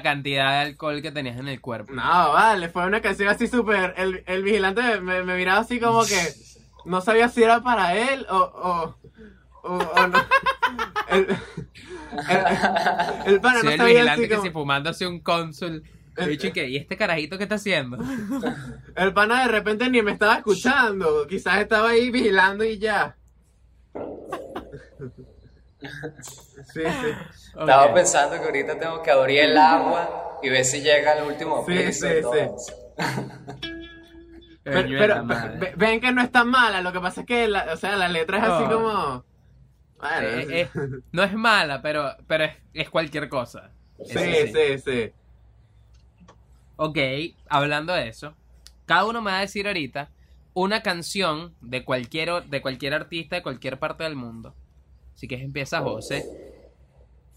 [0.00, 1.92] la cantidad de alcohol que tenías en el cuerpo.
[1.92, 3.94] No, vale, fue una canción así súper.
[3.96, 6.18] El, el vigilante me, me miraba así como que
[6.84, 8.36] no sabía si era para él o.
[8.36, 8.96] o,
[9.62, 10.18] o, o no.
[11.10, 11.26] El,
[12.28, 12.48] el,
[13.26, 14.52] el pana Sí, no el sabía vigilante así que como.
[14.52, 15.82] fumándose un cónsul.
[16.16, 16.68] He dicho, ¿y qué?
[16.68, 17.98] ¿Y este carajito qué está haciendo?
[18.96, 21.26] El pana de repente ni me estaba escuchando.
[21.26, 23.16] Quizás estaba ahí vigilando y ya.
[25.80, 27.06] Sí, sí.
[27.58, 31.64] Estaba pensando que ahorita tengo que abrir el agua y ver si llega el último
[31.66, 32.06] Sí, piso.
[32.06, 32.38] sí, todo sí.
[32.40, 32.74] eso.
[34.62, 35.26] Pero,
[35.76, 38.08] ven que no es tan mala, lo que pasa es que la, o sea, la
[38.08, 38.70] letra es así No.
[38.70, 39.24] como.
[39.98, 40.70] Bueno, Eh, eh,
[41.12, 43.70] no es mala, pero, pero es, es cualquier cosa.
[44.04, 45.12] sí, Eso sí, sí.
[46.76, 46.98] Ok,
[47.48, 48.34] hablando de eso,
[48.86, 50.08] cada uno me va a decir ahorita
[50.54, 54.54] una canción de cualquier, de cualquier artista de cualquier parte del mundo.
[55.20, 56.24] Así que empieza José.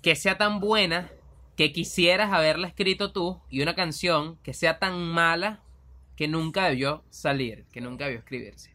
[0.02, 1.12] Que sea tan buena
[1.58, 5.60] que quisieras haberla escrito tú y una canción que sea tan mala
[6.16, 8.74] que nunca debió salir, que nunca debió escribirse.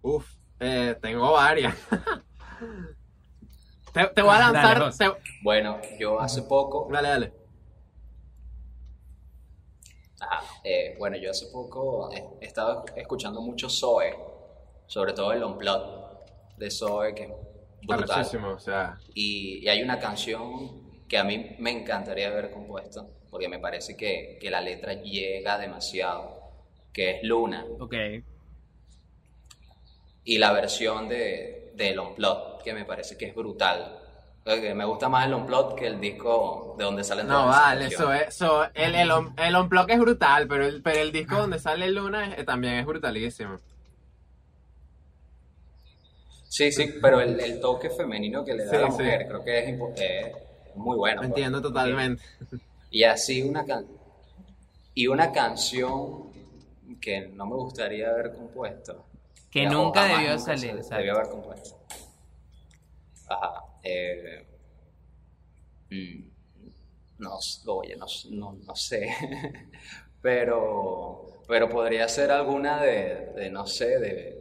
[0.00, 1.76] Uf, eh, tengo varias.
[3.92, 4.90] te, te voy a lanzar.
[4.96, 5.10] Te-
[5.42, 7.32] Bueno, yo hace poco, Dale, dale.
[10.20, 14.16] ajá, eh, bueno, yo hace poco he, he estado escuchando mucho Zoe,
[14.86, 16.16] sobre todo el Unplugged
[16.56, 17.30] de Zoe, que
[17.86, 18.44] brutal.
[18.54, 18.98] O sea.
[19.14, 23.96] Y, y hay una canción que a mí me encantaría haber compuesto, porque me parece
[23.96, 26.40] que, que la letra llega demasiado,
[26.92, 27.64] que es Luna.
[27.78, 27.94] Ok.
[30.24, 34.00] Y la versión de, del Unplugged, que me parece que es brutal.
[34.74, 38.28] Me gusta más el Unplugged que el disco de donde salen No, vale, eso es.
[38.28, 42.32] Eso, el, el, el unplug es brutal, pero el, pero el disco donde sale Luna
[42.34, 43.58] es- también es brutalísimo.
[46.56, 49.02] Sí, sí, pero el, el toque femenino que le da Sí, a la sí.
[49.02, 51.26] mujer creo que es, es muy bueno.
[51.28, 51.28] pues.
[51.28, 52.22] Entiendo totalmente.
[52.90, 53.86] Y así una can
[54.94, 56.30] y una canción
[57.00, 59.04] que no me gustaría haber compuesto.
[59.50, 60.74] Que Ya, nunca jamás, debió nunca salir.
[60.98, 61.76] Debió haber compuesto.
[63.28, 63.64] Ajá.
[63.82, 64.46] eh,
[65.90, 66.30] mm,
[67.18, 67.38] no,
[67.68, 69.08] oye, no, no sé.
[70.22, 74.35] pero, pero podría ser alguna de, de no sé, de,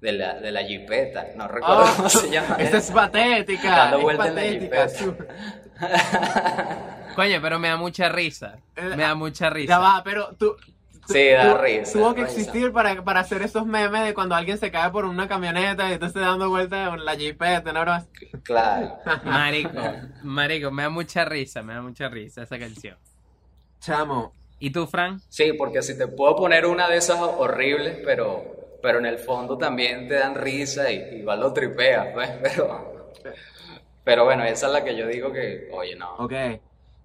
[0.00, 1.26] de la, de la jipeta.
[1.36, 2.56] No recuerdo Ah, cómo se llama.
[2.58, 3.70] Esta es patética.
[3.70, 4.88] Dando es vuelta en la patética.
[4.88, 5.26] jipeta.
[7.16, 8.56] Coño, pero me da mucha risa.
[8.76, 9.68] Eh, Me da mucha risa.
[9.74, 10.54] Ya va, pero tú.
[11.08, 12.32] Sí, da risa, Tuvo que risa.
[12.36, 15.92] existir para, para hacer esos memes de cuando alguien se cae por una camioneta y
[15.92, 17.84] entonces dando vueltas en la jipeta, ¿no?
[18.42, 18.98] Claro.
[19.24, 19.70] Marico,
[20.24, 22.96] marico, me da mucha risa, me da mucha risa esa canción.
[23.80, 25.20] Chamo, ¿Y tú, Fran?
[25.28, 28.42] Sí, porque si te puedo poner una de esas horribles, pero,
[28.80, 32.86] pero en el fondo también te dan risa y igual lo tripeas, pues, pero,
[34.02, 36.14] pero bueno, esa es la que yo digo que, oye, no.
[36.16, 36.32] ok.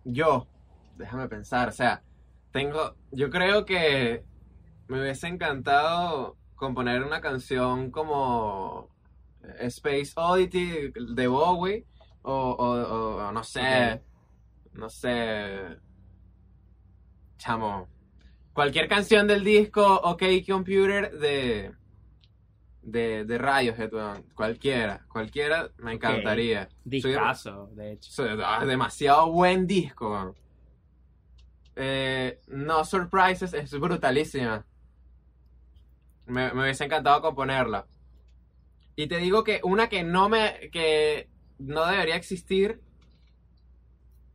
[0.04, 0.50] Yo,
[0.96, 2.04] déjame pensar, o sea,
[2.52, 2.98] tengo.
[3.12, 4.26] Yo creo que
[4.88, 8.92] me hubiese encantado componer una canción como
[9.60, 11.88] Space Oddity de Bowie
[12.24, 14.04] o, o- o no sé,
[14.74, 15.80] no sé,
[17.38, 17.91] chamo,
[18.54, 21.72] cualquier canción del disco OK Computer de
[22.84, 26.68] de, de Radiohead, weón, cualquiera, cualquiera me encantaría.
[26.68, 26.80] Soy-
[27.12, 28.12] Discaso, de hecho.
[28.12, 30.36] soy- ah, demasiado buen disco, weón.
[31.76, 34.66] Eh, no Surprises es brutalísima.
[36.26, 37.86] Me, me hubiese encantado componerla.
[38.96, 40.70] Y te digo que una que no me.
[40.72, 42.82] que no debería existir.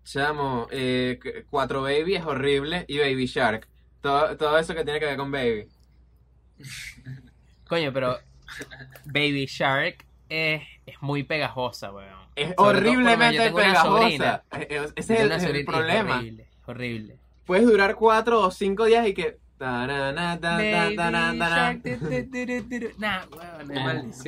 [0.05, 3.69] Chamo, eh, c- Cuatro Baby es horrible y Baby Shark.
[4.01, 5.69] Todo, todo eso que tiene que ver con Baby.
[7.69, 8.19] Coño, pero
[9.05, 12.27] Baby Shark es, es muy pegajosa, weón.
[12.37, 14.03] Es Sobre todo, horriblemente tengo una pegajosa.
[14.03, 14.43] sobrina.
[14.95, 16.17] Ese es el, una el y es problema.
[16.19, 17.19] Horrible, horrible.
[17.45, 19.39] Puedes durar cuatro o cinco días y que.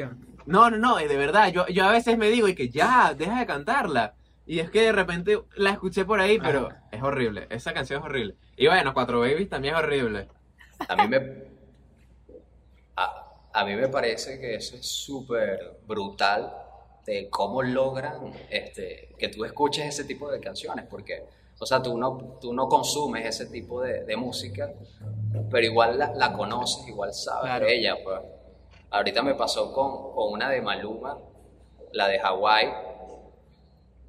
[0.05, 0.17] es.
[0.47, 3.41] No, no, no, de verdad, yo, yo a veces me digo y que ya, deja
[3.41, 4.15] de cantarla.
[4.47, 7.47] Y es que de repente la escuché por ahí, pero es horrible.
[7.51, 8.35] Esa canción es horrible.
[8.59, 10.29] Y bueno, Cuatro Babies también es horrible.
[10.89, 11.19] A mí me,
[12.97, 16.53] a, a mí me parece que eso es súper brutal
[17.07, 21.25] de cómo logran este, que tú escuches ese tipo de canciones, porque,
[21.59, 24.71] o sea, tú no, tú no consumes ese tipo de, de música,
[25.51, 27.67] pero igual la, la conoces, igual sabes Claro.
[27.67, 28.21] de ella, pues.
[28.91, 31.19] Ahorita me pasó con, con una de Maluma,
[31.93, 32.69] la de Hawái,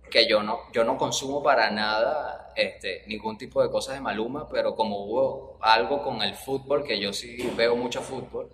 [0.10, 4.48] que yo no, yo no consumo para nada este, ningún tipo de cosas de Maluma,
[4.50, 8.50] pero como hubo algo con el fútbol, que yo sí veo mucho fútbol,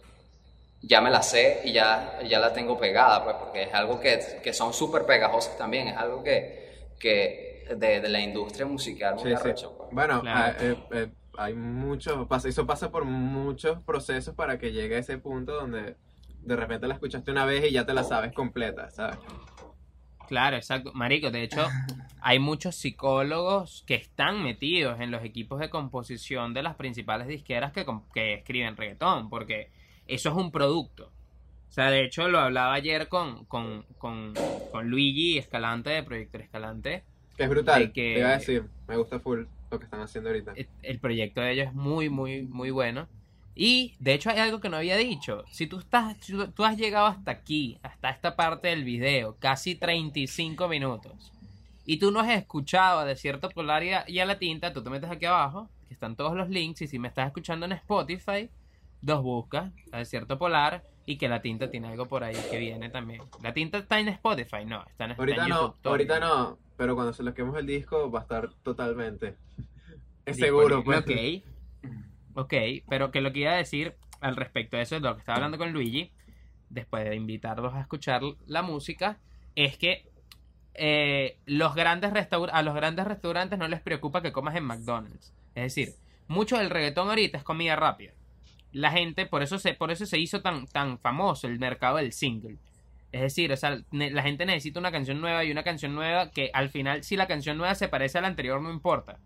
[0.81, 4.19] ya me la sé y ya, ya la tengo pegada, pues, porque es algo que,
[4.43, 9.27] que son súper pegajosas también, es algo que, que de, de la industria musical Sí,
[9.29, 9.33] sí.
[9.33, 9.89] arrecho, pues.
[9.91, 10.39] Bueno, Claro.
[10.39, 15.17] ah, eh, eh, hay muchos, eso pasa por muchos procesos para que llegue a ese
[15.17, 15.95] punto donde
[16.41, 19.17] de repente la escuchaste una vez y ya te la sabes completa, ¿sabes?
[20.27, 20.91] Claro, exacto.
[20.93, 21.67] Marico, de hecho,
[22.21, 27.71] hay muchos psicólogos que están metidos en los equipos de composición de las principales disqueras
[27.71, 29.69] que, que escriben reggaetón, porque
[30.07, 31.11] eso es un producto.
[31.69, 34.33] O sea, de hecho, lo hablaba ayer con, con, con,
[34.71, 37.03] con Luigi Escalante de Proyecto Escalante.
[37.37, 40.53] Es brutal, que- te iba a decir, me gusta full lo que están haciendo ahorita.
[40.55, 43.07] El- El proyecto de ellos es muy, muy, muy bueno.
[43.55, 45.45] Y de hecho hay algo que no había dicho.
[45.49, 49.75] Si tú estás, si tú, has llegado hasta aquí, hasta esta parte del video, casi
[49.75, 51.31] 35 minutos,
[51.85, 54.83] y tú no has escuchado a Desierto Polar y a, y a La Tinta, tú
[54.83, 57.71] te metes aquí abajo, que están todos los links, y si me estás escuchando en
[57.71, 58.49] Spotify,
[59.01, 62.89] dos buscas a Desierto Polar y que La Tinta tiene algo por ahí que viene
[62.89, 63.21] también.
[63.41, 65.81] La Tinta está en Spotify, no, está en, está Ahorita en no, YouTube.
[65.81, 65.93] todo.
[65.93, 69.37] ahorita no, pero cuando se lo quemos el disco va a estar totalmente.
[70.25, 71.01] Es seguro, pues.
[71.01, 71.11] Ok.
[72.35, 72.53] Ok,
[72.89, 75.37] pero que lo que iba a decir al respecto de eso, de lo que estaba
[75.37, 76.11] hablando con Luigi,
[76.69, 79.17] después de invitarlos a escuchar la música,
[79.55, 80.05] es que
[80.73, 82.11] eh, los grandes
[82.51, 85.33] a los grandes restaurantes no les preocupa que comas en McDonald's.
[85.55, 85.93] Es decir,
[86.27, 88.11] mucho del reggaetón ahorita es comida rápida.
[88.73, 92.11] La gente, por eso se, por eso se hizo tan, tan famoso el mercado del
[92.11, 92.57] single.
[93.13, 96.51] Es decir, o sea, la gente necesita una canción nueva y una canción nueva que
[96.53, 99.19] al final, si la canción nueva se parece a la anterior, no importa.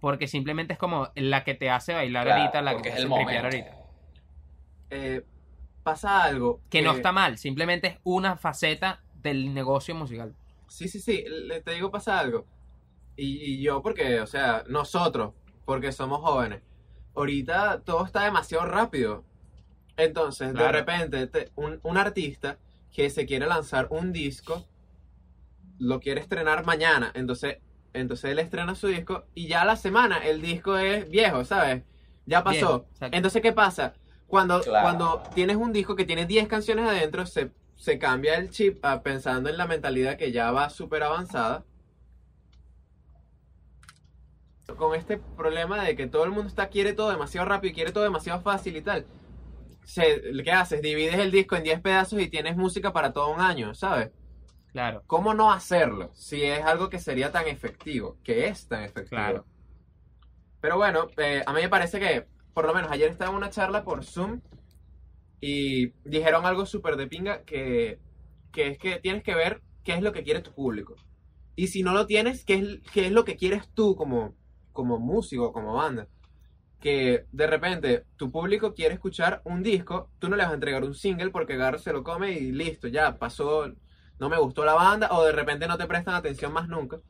[0.00, 3.08] Porque simplemente es como la que te hace bailar Claro, ahorita, la que te hace
[3.08, 3.76] tripear ahorita.
[4.90, 5.24] Eh,
[5.82, 6.60] pasa algo.
[6.70, 10.34] Que no está mal, simplemente es una faceta del negocio musical.
[10.68, 12.44] Sí, sí, sí, le- te digo, pasa algo.
[13.16, 15.32] Y, y yo, porque, o sea, nosotros,
[15.64, 16.60] porque somos jóvenes,
[17.14, 19.24] ahorita todo está demasiado rápido.
[19.96, 22.58] Entonces, de repente, te- un, un artista
[22.92, 24.66] que se quiere lanzar un disco,
[25.78, 27.10] lo quiere estrenar mañana.
[27.14, 27.58] Entonces,
[27.96, 31.82] entonces él estrena su disco y ya a la semana el disco es viejo, ¿sabes?
[32.26, 32.86] Ya pasó.
[33.00, 33.94] Entonces, ¿qué pasa?
[34.26, 34.82] Cuando, Claro.
[34.82, 39.48] cuando tienes un disco que tiene 10 canciones adentro, se, se cambia el chip pensando
[39.48, 41.64] en la mentalidad que ya va súper avanzada.
[44.76, 47.92] Con este problema de que todo el mundo está, quiere todo demasiado rápido y quiere
[47.92, 49.06] todo demasiado fácil y tal.
[49.84, 50.82] Se, ¿Qué haces?
[50.82, 54.10] Divides el disco en 10 pedazos y tienes música para todo un año, ¿sabes?
[54.76, 58.18] Claro, ¿Cómo no hacerlo si es algo que sería tan efectivo?
[58.22, 59.08] Que es tan efectivo.
[59.08, 59.46] Claro.
[60.60, 63.48] Pero bueno, eh, a mí me parece que, por lo menos ayer estaba en una
[63.48, 64.42] charla por Zoom
[65.40, 68.00] y dijeron algo súper de pinga que,
[68.52, 70.96] que es que tienes que ver qué es lo que quiere tu público.
[71.54, 74.34] Y si no lo tienes, qué es, qué es lo que quieres tú como,
[74.74, 76.06] como músico, como banda.
[76.80, 80.84] Que de repente tu público quiere escuchar un disco, tú no le vas a entregar
[80.84, 83.72] un single porque Garro se lo come y listo, ya pasó,
[84.18, 87.00] no me gustó la banda o de repente no te prestan atención más nunca.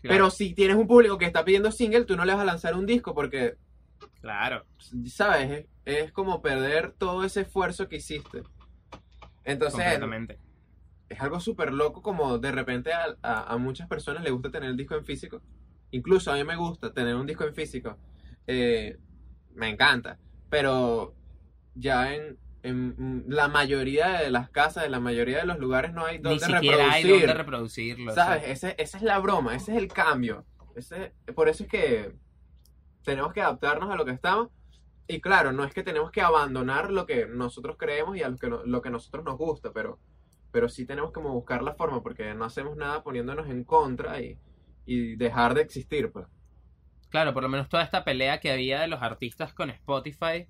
[0.00, 2.46] claro, Pero si tienes un público que está pidiendo single, tú no le vas a
[2.46, 3.56] lanzar un disco porque,
[4.20, 4.64] claro.
[5.06, 5.50] ¿sabes?
[5.84, 8.42] Es, es como perder todo ese esfuerzo que hiciste.
[9.44, 10.40] Entonces, completamente.
[11.08, 14.70] es algo súper loco como de repente a, a- a muchas personas les gusta tener
[14.70, 15.42] el disco en físico.
[15.90, 17.98] Incluso a mí me gusta tener un disco en físico.
[18.46, 18.98] Eh,
[19.54, 20.18] me encanta.
[20.50, 21.14] Pero
[21.74, 26.04] ya en, en la mayoría de las casas, en la mayoría de los lugares no
[26.04, 27.26] hay Ni donde siquiera hay reproducir.
[27.26, 28.14] donde reproducirlo.
[28.14, 28.42] ¿Sabes?
[28.48, 30.44] Ese- esa es la broma, ese es el cambio.
[30.76, 32.12] Ese, por eso es que
[33.04, 34.48] tenemos que adaptarnos a lo que estamos.
[35.06, 38.36] Y claro, no es que tenemos que abandonar lo que nosotros creemos y a lo
[38.36, 39.98] que, no- lo que nosotros nos gusta, pero,
[40.52, 44.38] pero sí tenemos como buscar la forma, porque no hacemos nada poniéndonos en contra y,
[44.84, 46.26] y dejar de existir, pues.
[47.08, 50.46] Claro, por lo menos toda esta pelea que había de los artistas con Spotify,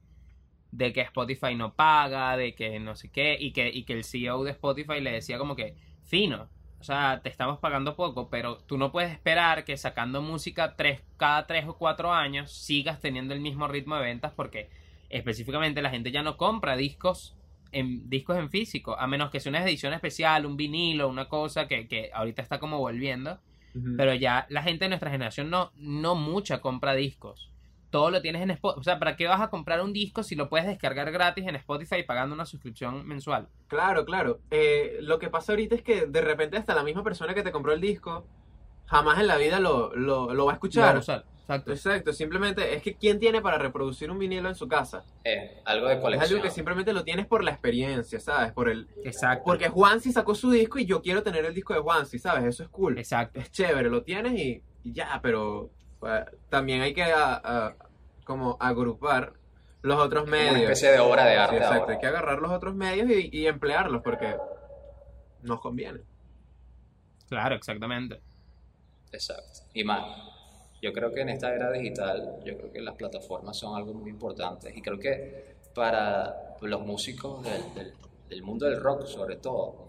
[0.70, 4.04] de que Spotify no paga, de que no sé qué, y que, y que el
[4.04, 6.48] CEO de Spotify le decía como que, fino,
[6.80, 11.02] o sea, te estamos pagando poco, pero tú no puedes esperar que sacando música tres,
[11.16, 14.70] cada tres o cuatro años sigas teniendo el mismo ritmo de ventas porque
[15.08, 17.36] específicamente la gente ya no compra discos
[17.72, 21.68] en discos en físico, a menos que sea una edición especial, un vinilo, una cosa
[21.68, 23.40] que, que ahorita está como volviendo.
[23.96, 27.52] Pero ya la gente de nuestra generación no, no mucha compra discos.
[27.90, 28.80] Todo lo tienes en Spotify.
[28.80, 31.56] O sea, ¿para qué vas a comprar un disco si lo puedes descargar gratis en
[31.56, 33.48] Spotify pagando una suscripción mensual?
[33.66, 34.40] Claro, claro.
[34.50, 37.50] Eh, lo que pasa ahorita es que de repente hasta la misma persona que te
[37.52, 38.26] compró el disco
[38.86, 40.94] jamás en la vida lo, lo, lo va a Lo escuchar.
[40.96, 41.24] vas a usar.
[41.48, 41.72] Exacto.
[41.72, 45.02] Exacto, simplemente es que ¿quién tiene para reproducir un vinilo en su casa?
[45.24, 46.30] Eh, algo de Es colección.
[46.30, 48.52] algo que simplemente lo tienes por la experiencia, ¿sabes?
[48.52, 49.44] Por el Exacto.
[49.46, 52.44] porque Juansi sacó su disco y yo quiero tener el disco de Juansi, ¿sabes?
[52.44, 52.98] Eso es cool.
[52.98, 53.40] Exacto.
[53.40, 55.70] Es chévere, lo tienes y, y ya, pero
[56.48, 57.74] también hay que a- a-
[58.24, 59.32] como agrupar
[59.82, 60.62] los otros Una medios.
[60.62, 61.92] especie de obra de Sí, arte exacto, ahora.
[61.94, 64.36] hay que agarrar los otros medios y, y emplearlos porque
[65.42, 66.00] nos conviene.
[67.28, 68.20] Claro, exactamente.
[69.12, 69.60] Exacto.
[69.74, 70.04] Y más,
[70.82, 74.10] yo creo que en esta era digital, yo creo que las plataformas son algo muy
[74.10, 74.72] importante.
[74.74, 77.94] Y creo que para los músicos del, del-
[78.28, 79.86] del mundo del rock, sobre todo,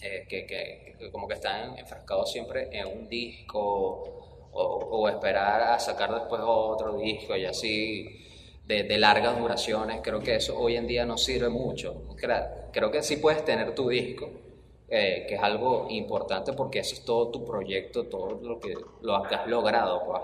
[0.00, 4.19] eh, que, que- que como que están enfrascados siempre en un disco
[4.52, 8.26] o, o esperar a sacar después otro disco y así
[8.66, 12.02] de, de largas duraciones, creo que eso hoy en día no sirve mucho.
[12.72, 14.30] Creo que sí puedes tener tu disco,
[14.88, 19.22] eh, que es algo importante porque eso es todo tu proyecto, todo lo que, lo
[19.24, 20.22] que has logrado, pues,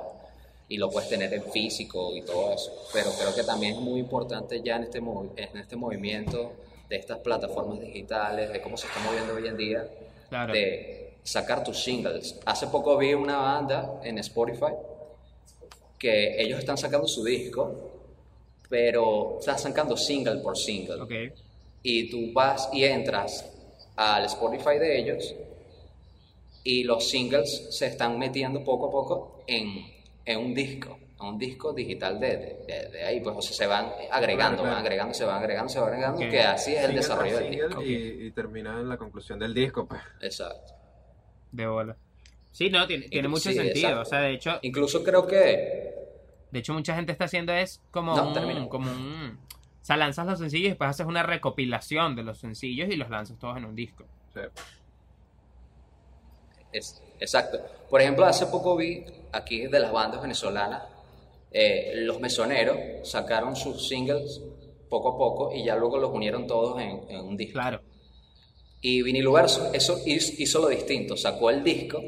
[0.68, 2.72] y lo puedes tener en físico y todo eso.
[2.92, 6.52] Pero creo que también es muy importante ya en este, en este movimiento
[6.88, 9.88] de estas plataformas digitales, de cómo se está moviendo hoy en día,
[10.28, 10.52] Claro.
[10.52, 12.38] de sacar tus singles.
[12.46, 14.72] Hace poco vi una banda en Spotify
[15.98, 17.92] que ellos están sacando su disco,
[18.68, 21.12] pero están sacando single por single Ok.
[21.82, 23.44] y tú vas y entras
[23.96, 25.34] al Spotify de ellos
[26.64, 29.86] y los singles se están metiendo poco a poco en,
[30.24, 33.52] en un disco, en un disco digital de, de, de- de ahí, pues o sea,
[33.56, 34.74] se van agregando, Claro, claro.
[34.76, 37.82] van agregando, se van agregando, se van agregando, que así es el desarrollo del disco.
[37.82, 40.00] Y, y termina en la conclusión del disco, pues.
[40.20, 40.74] Exacto.
[41.52, 41.96] De bola.
[42.52, 43.88] Sí, no, tiene, tiene mucho Sí, sentido.
[43.88, 44.00] exacto.
[44.00, 45.94] O sea, de hecho, Incluso creo que
[46.50, 49.38] de hecho mucha gente está haciendo es como No, un, como un,
[49.82, 53.10] o sea, lanzas los sencillos y después haces una recopilación de los sencillos y los
[53.10, 54.04] lanzas todos en un disco.
[56.72, 57.58] Es, exacto.
[57.88, 60.82] Por ejemplo, hace poco vi aquí de las bandas venezolanas,
[61.52, 64.42] eh, los mesoneros sacaron sus singles
[64.90, 67.54] poco a poco y ya luego los unieron todos en, en un disco.
[67.54, 67.80] Claro.
[68.88, 72.00] Y Vinilo Verso eso hizo, lo distinto, sacó el disco,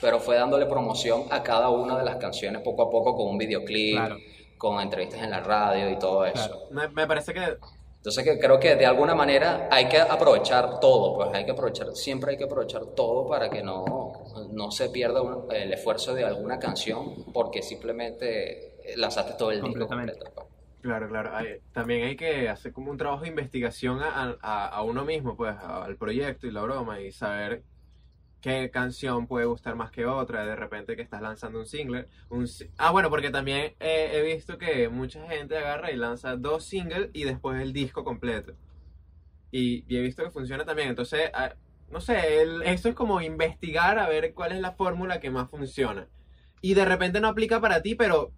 [0.00, 3.38] pero fue dándole promoción a cada una de las canciones poco a poco con un
[3.38, 4.16] videoclip, Claro.
[4.58, 6.34] con entrevistas en la radio y todo eso.
[6.34, 6.60] Claro.
[6.72, 7.56] me, me parece que
[7.98, 11.94] Entonces que creo que de alguna manera hay que aprovechar todo, pues hay que aprovechar,
[11.94, 13.84] siempre hay que aprovechar todo para que no,
[14.50, 19.86] no se pierda un- el esfuerzo de alguna canción porque simplemente lanzaste todo el disco
[19.86, 20.24] completo.
[20.86, 21.34] Claro, claro.
[21.36, 25.36] Hay- también hay que hacer como un trabajo de investigación a, a- a uno mismo,
[25.36, 27.64] pues, a- al proyecto y la broma, y saber
[28.40, 30.46] qué canción puede gustar más que otra.
[30.46, 32.06] De repente que estás lanzando un single.
[32.28, 32.46] Un,
[32.78, 37.10] ah, bueno, porque también eh, he visto que mucha gente agarra y lanza dos singles
[37.12, 38.52] y después el disco completo.
[39.50, 40.90] Y, y he visto que funciona también.
[40.90, 41.54] Entonces, ah,
[41.90, 45.50] no sé, el- eso es como investigar a ver cuál es la fórmula que más
[45.50, 46.06] funciona.
[46.60, 48.30] Y de repente no aplica para ti, pero,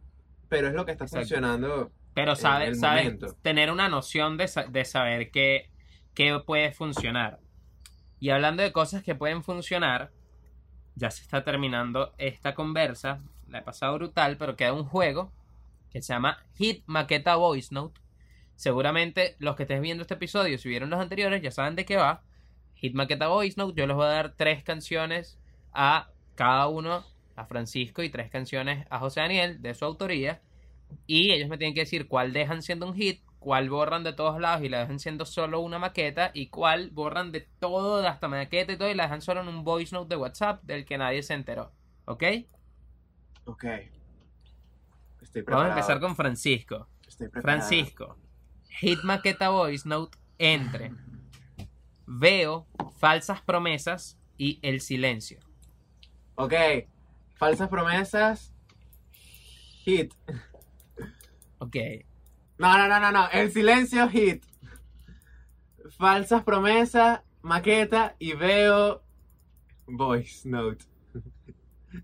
[0.48, 1.20] pero es lo que está Exacto.
[1.26, 1.92] funcionando.
[2.18, 3.34] Pero sabes momento.
[3.42, 5.70] tener una noción de, de saber qué,
[6.14, 7.38] qué puede funcionar.
[8.20, 10.10] Y hablando de cosas que pueden funcionar,
[10.96, 13.22] ya se está terminando esta conversa.
[13.48, 15.32] La he pasado brutal, pero queda un juego
[15.90, 18.00] que se llama Hit Maqueta Voice Note.
[18.56, 21.96] Seguramente los que estés viendo este episodio, si vieron los anteriores, ya saben de qué
[21.96, 22.24] va.
[22.74, 25.38] Hit Maqueta Voice Note, yo les voy a dar tres canciones
[25.72, 27.04] a cada uno,
[27.36, 30.42] a Francisco, y tres canciones a José Daniel de su autoría.
[31.06, 34.40] Y ellos me tienen que decir cuál dejan siendo un hit, cuál borran de todos
[34.40, 38.28] lados y la dejan siendo solo una maqueta, y cuál borran de todo, de hasta
[38.28, 40.98] maqueta y todo, y la dejan solo en un voice note de WhatsApp del que
[40.98, 41.72] nadie se enteró.
[42.04, 42.24] ¿Ok?
[43.44, 43.64] Ok.
[45.22, 46.88] Estoy Vamos a empezar con Francisco.
[47.06, 47.66] Estoy preparado.
[47.66, 48.16] Francisco,
[48.68, 50.92] hit maqueta voice note entre
[52.06, 52.66] Veo,
[52.98, 55.40] falsas promesas y el silencio.
[56.36, 56.54] Ok.
[57.34, 58.54] Falsas promesas.
[59.84, 60.14] Hit.
[61.58, 61.76] Ok.
[62.58, 63.28] No, no, no, no, no.
[63.30, 64.44] El silencio, hit.
[65.96, 69.02] Falsas promesas, maqueta y veo
[69.86, 70.84] voice note.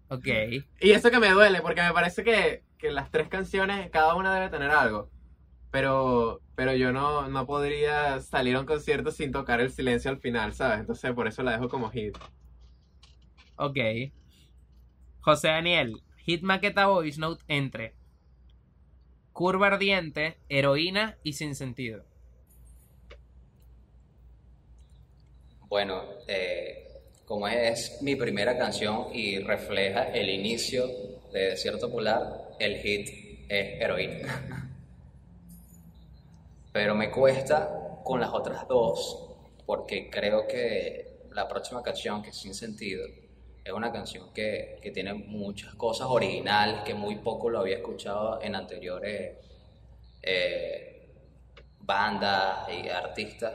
[0.09, 0.26] Ok.
[0.80, 4.34] Y eso que me duele, porque me parece que, que las tres canciones, cada una
[4.34, 5.11] debe tener algo.
[5.70, 10.18] Pero, pero yo no, no podría salir a un concierto sin tocar el silencio al
[10.18, 10.80] final, ¿sabes?
[10.80, 12.16] Entonces por eso la dejo como hit.
[13.57, 13.78] Ok.
[15.20, 17.94] José Daniel, hit maqueta voice note entre
[19.35, 22.05] curva ardiente, heroína y sin sentido.
[25.68, 26.89] Bueno, eh,
[27.26, 30.87] como es mi primera canción y refleja el inicio
[31.32, 33.09] de Desierto Polar, el hit
[33.49, 34.70] es Heroína.
[36.72, 39.30] Pero me cuesta con las otras dos,
[39.66, 43.05] porque creo que la próxima canción, que es Sin Sentido,
[43.65, 48.41] es una canción que, que tiene muchas cosas originales, que muy poco lo había escuchado
[48.43, 49.39] en anteriores
[50.23, 51.09] eh,
[51.81, 53.53] bandas y artistas.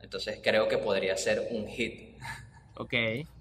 [0.00, 2.16] Entonces creo que podría ser un hit.
[2.76, 2.94] Ok.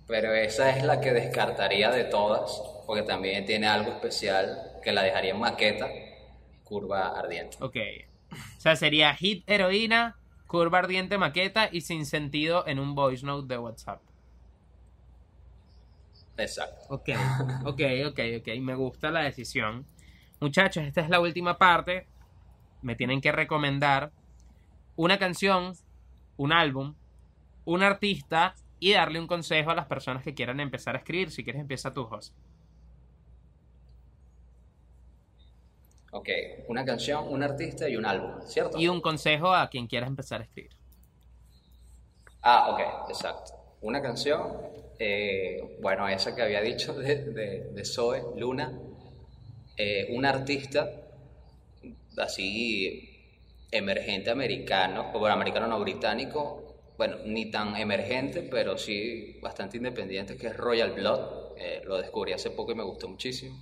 [0.07, 5.03] Pero esa es la que descartaría de todas, porque también tiene algo especial que la
[5.03, 5.89] dejaría en maqueta,
[6.63, 7.57] curva ardiente.
[7.61, 7.77] Ok.
[8.31, 13.47] O sea, sería hit heroína, curva ardiente maqueta y sin sentido en un voice note
[13.47, 14.01] de WhatsApp.
[16.37, 16.85] Exacto.
[16.89, 17.09] Ok,
[17.65, 18.47] ok, ok, ok.
[18.61, 19.85] Me gusta la decisión.
[20.39, 22.07] Muchachos, esta es la última parte.
[22.81, 24.11] Me tienen que recomendar
[24.95, 25.73] una canción,
[26.37, 26.95] un álbum,
[27.65, 31.31] un artista y darle un consejo a las personas que quieran empezar a escribir.
[31.31, 32.33] Si quieres, empieza tú, José.
[36.11, 36.27] Ok,
[36.67, 38.77] una canción, un artista y un álbum, ¿cierto?
[38.77, 40.71] Y un consejo a quien quiera empezar a escribir.
[42.41, 43.60] Ah, ok, exacto.
[43.81, 44.57] Una canción,
[44.99, 48.79] eh, bueno, esa que había dicho de, de, de Zoe, Luna.
[49.77, 50.91] Eh, un artista
[52.17, 53.09] así
[53.71, 60.37] emergente americano, o bueno, americano no británico, bueno, ni tan emergente, pero sí bastante independiente,
[60.37, 61.57] que es Royal Blood.
[61.57, 63.57] Eh, lo descubrí hace poco y me gustó muchísimo.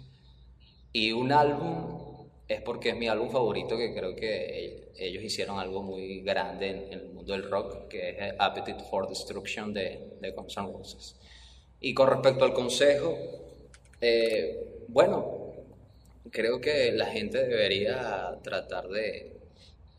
[0.92, 2.09] Y un álbum
[2.50, 6.94] es porque es mi álbum favorito, que creo que ellos hicieron algo muy grande en,
[6.94, 11.16] el mundo del rock, que es Appetite for Destruction de, de Guns N' Roses.
[11.80, 13.16] Y con respecto al consejo,
[14.02, 15.54] eh, bueno,
[16.32, 19.32] creo que la gente debería tratar de,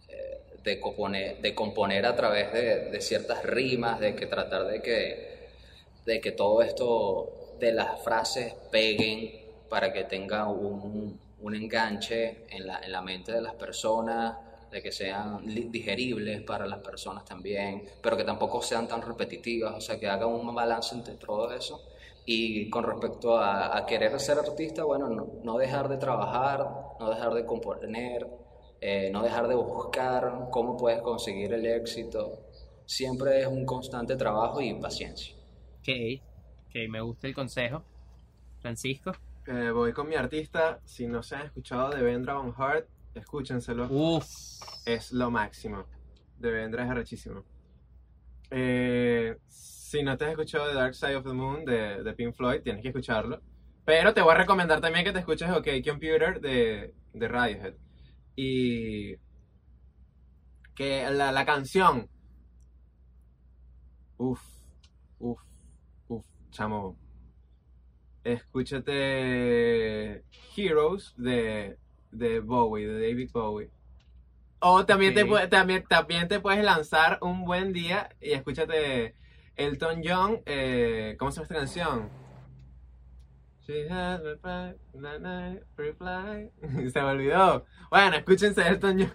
[0.09, 4.83] eh, de, componer, de componer a través de, de ciertas rimas, de que tratar de
[4.83, 5.49] que,
[6.05, 12.67] de que todo esto de las frases peguen para que tenga un, un enganche en
[12.67, 14.37] la, en la mente de las personas,
[14.71, 19.81] de que sean digeribles para las personas también, pero que tampoco sean tan repetitivas, o
[19.81, 21.89] sea, que hagan un balance entre todo eso.
[22.25, 25.09] Y con respecto a, a querer ser artista, bueno,
[25.43, 26.65] no, dejar de trabajar,
[27.01, 28.27] no dejar de componer,
[28.81, 32.47] eh, no dejar de buscar cómo puedes conseguir el éxito.
[32.87, 35.35] Siempre es un constante trabajo y paciencia.
[35.81, 35.89] Ok,
[36.69, 37.83] ok, me gusta el consejo.
[38.61, 39.13] Francisco.
[39.53, 40.81] Eh, voy con mi artista.
[40.85, 42.87] Si no se han escuchado de Vendra on Heart,
[43.17, 43.89] escúchenselo.
[43.91, 44.25] Uf.
[44.87, 45.87] Es lo máximo.
[46.39, 47.45] De Vendra es arrechísimo.
[48.53, 52.33] Eh, si no te has escuchado The Dark Side of the Moon de, de Pink
[52.33, 53.41] Floyd, tienes que escucharlo.
[53.85, 57.75] Pero te voy a recomendar también que te escuches OK Computer de, de Radiohead.
[58.37, 59.17] Y
[60.77, 62.09] que la, la canción,
[64.17, 64.41] uff,
[65.19, 65.43] uff,
[66.07, 66.97] uff, chamo,
[68.25, 70.23] escúchate
[70.57, 71.77] Heroes de,
[72.11, 73.71] de Bowie, de David Bowie.
[74.61, 75.29] O también, te, Ok.
[75.31, 79.15] pue- también, también te puedes lanzar un buen día y escúchate
[79.57, 82.11] Elton John, eh, ¿cómo se llama esta canción?
[83.67, 83.89] She
[85.77, 86.51] reply.
[86.93, 87.65] Se me olvidó.
[87.91, 89.15] Bueno, escúchense Elton John.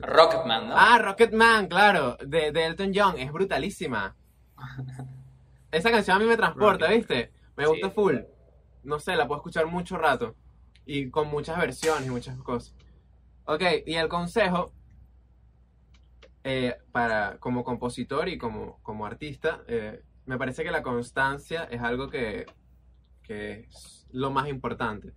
[0.00, 0.74] Rocketman, ¿no?
[0.76, 4.16] Ah, Rocketman, claro, de, de Elton John, es brutalísima.
[5.72, 6.88] Esa canción a mí me transporta.
[6.88, 7.30] ¿viste?
[7.60, 7.94] Me gusta Sí.
[7.94, 8.16] full.
[8.82, 10.34] No sé, la puedo escuchar mucho rato.
[10.86, 12.74] Y con muchas versiones y muchas cosas.
[13.44, 14.72] Ok, y el consejo,
[16.44, 21.82] eh, para, como compositor y como, como artista, eh, me parece que la constancia es
[21.82, 22.46] algo que,
[23.22, 25.12] que es lo más importante.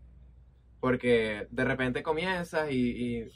[0.80, 3.28] Porque de repente comienzas y, y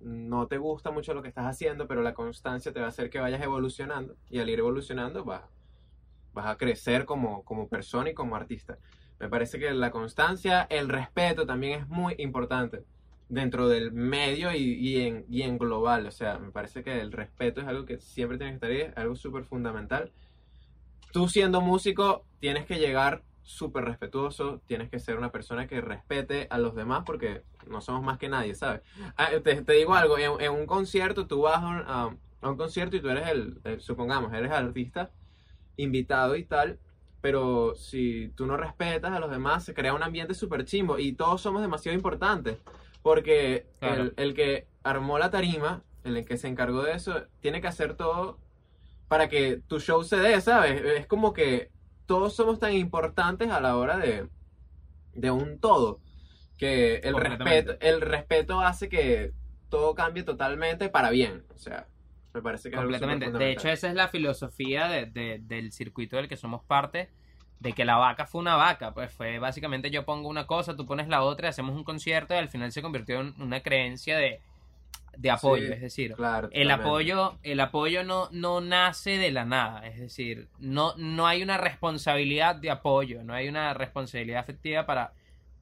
[0.00, 3.10] no te gusta mucho lo que estás haciendo, pero la constancia te va a hacer
[3.10, 4.16] que vayas evolucionando.
[4.30, 5.42] Y al ir evolucionando vas,
[6.36, 8.78] vas a crecer como, como persona y como artista.
[9.20, 12.84] Me parece que la constancia, el respeto también es muy importante
[13.28, 16.06] dentro del medio y, y en, y en global.
[16.06, 18.80] O sea, me parece que el respeto es algo que siempre tiene que estar ahí,
[18.82, 20.12] es algo súper fundamental.
[21.12, 26.46] Tú siendo músico tienes que llegar súper respetuoso, tienes que ser una persona que respete
[26.50, 28.82] a los demás porque no somos más que nadie, ¿sabes?
[29.16, 32.16] Ah, te, te digo algo, en, en un concierto, tú vas a un, a-
[32.50, 35.10] un concierto y tú eres el, el- supongamos, eres artista
[35.76, 36.78] invitado y tal,
[37.20, 41.12] pero si tú no respetas a los demás, se crea un ambiente súper chimbo y
[41.12, 42.58] todos somos demasiado importantes,
[43.02, 44.02] porque Claro.
[44.04, 47.94] el, el que armó la tarima, el que se encargó de eso, tiene que hacer
[47.94, 48.38] todo
[49.08, 50.82] para que tu show se dé, ¿sabes?
[50.84, 51.70] Es como que
[52.06, 54.28] todos somos tan importantes a la hora de,
[55.14, 56.00] de un todo,
[56.58, 59.32] que el respeto, el respeto hace que
[59.68, 61.86] todo cambie totalmente para bien, o sea,
[62.36, 63.24] me parece que es algo Completamente.
[63.26, 63.58] De fundamental.
[63.66, 67.08] hecho, esa es la filosofía de- de- del circuito del que somos parte,
[67.60, 68.92] de que la vaca fue una vaca.
[68.92, 72.36] Pues fue básicamente yo pongo una cosa, tú pones la otra, hacemos un concierto y
[72.38, 74.40] al final se convirtió en una creencia de,
[75.16, 75.66] de apoyo.
[75.66, 79.98] Sí, es decir, Claro, el apoyo, el apoyo no, no nace de la nada, es
[79.98, 85.12] decir, no, no hay una responsabilidad de apoyo, no hay una responsabilidad afectiva para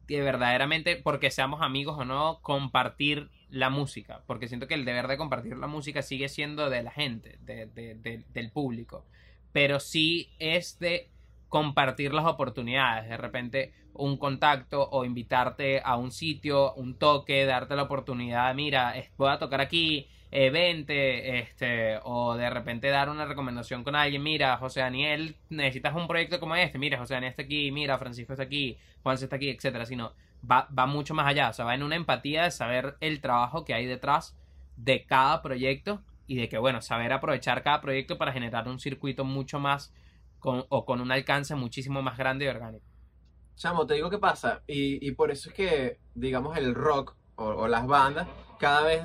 [0.06, 5.06] que verdaderamente, porque seamos amigos o no, compartir la música, porque siento que el deber
[5.08, 9.04] de compartir la música sigue siendo de la gente, de- de- de- del público,
[9.52, 11.08] pero sí es de
[11.48, 17.76] compartir las oportunidades, de repente un contacto o invitarte a un sitio, un toque, darte
[17.76, 23.84] la oportunidad, mira, voy a tocar aquí, eh, este, o de repente dar una recomendación
[23.84, 27.70] con alguien, mira, José Daniel, necesitas un proyecto como este, mira, José Daniel está aquí,
[27.70, 30.12] mira, Francisco está aquí, Juan está aquí, etcétera, sino
[30.50, 33.64] va, va mucho más allá, o sea, va en una empatía de saber el trabajo
[33.64, 34.36] que hay detrás
[34.76, 39.24] de cada proyecto y de que, bueno, saber aprovechar cada proyecto para generar un circuito
[39.24, 39.94] mucho más
[40.40, 42.84] con, o con un alcance muchísimo más grande y orgánico.
[43.56, 44.62] Chamo, te digo qué pasa.
[44.66, 48.26] Y, y por eso es que, digamos, el rock o las bandas
[48.58, 49.02] cada vez,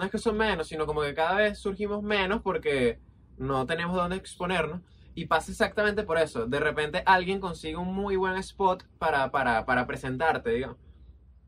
[0.00, 3.00] no es que son menos, sino como que cada vez surgimos menos porque
[3.36, 4.82] no tenemos dónde exponernos.
[5.14, 6.46] Y pasa exactamente por eso.
[6.46, 10.78] De repente alguien consigue un muy buen spot para, para, para presentarte, digamos.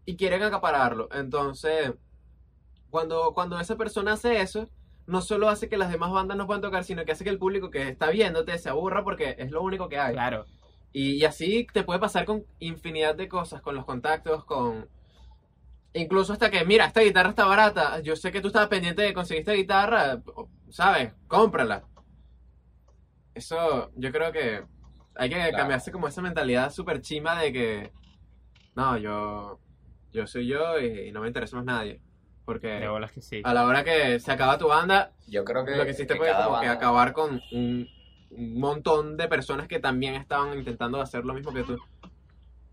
[0.07, 1.09] Y quieren acapararlo.
[1.13, 1.93] Entonces,
[2.91, 4.69] cuando, cuando esa persona hace eso,
[5.07, 7.39] no solo hace que las demás bandas no puedan tocar, sino que hace que el
[7.39, 10.15] público que está viéndote se aburra porque es lo único que hay.
[10.15, 10.47] Claro,
[10.93, 14.89] Y, y así te puede pasar con infinidad de cosas, con los contactos, con...
[15.95, 19.13] Incluso hasta que, mira, esta guitarra está barata, yo sé que tú estabas pendiente de
[19.13, 20.23] conseguir esta guitarra,
[20.71, 21.13] ¿sabes?
[21.29, 21.85] Cómprala.
[23.35, 24.65] Eso, yo creo que
[25.15, 25.57] hay que Claro.
[25.57, 27.93] cambiarse como esa mentalidad súper chima de que,
[28.75, 29.59] no, yo,
[30.13, 32.01] yo soy yo y, y no me interesa más nadie.
[32.45, 32.81] Porque
[33.15, 33.41] que sí.
[33.45, 36.19] a la hora que se acaba tu banda, Yo creo que, lo que hiciste que
[36.19, 37.89] fue que acabar con un,
[38.31, 41.79] un montón de personas que también estaban intentando hacer lo mismo que tú.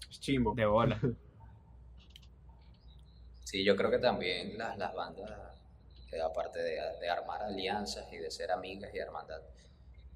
[0.10, 0.56] Es chimbo.
[0.56, 1.00] De bolas.
[3.50, 5.28] Sí, yo creo que también las, las bandas,
[6.24, 9.42] aparte de, de armar alianzas y de ser amigas y hermandad,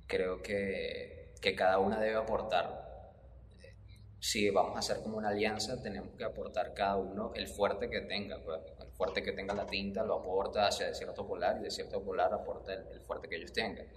[0.06, 2.66] creo que, que cada una debe aportar.
[3.64, 3.74] eh,
[4.20, 8.02] Si vamos a hacer como una alianza, tenemos que aportar cada uno el fuerte que
[8.02, 8.38] tenga.
[8.46, 12.04] pues, el fuerte que tenga la tinta lo aporta hacia cierto polar y de cierto
[12.04, 13.88] polar aporta el, el fuerte que ellos tengan.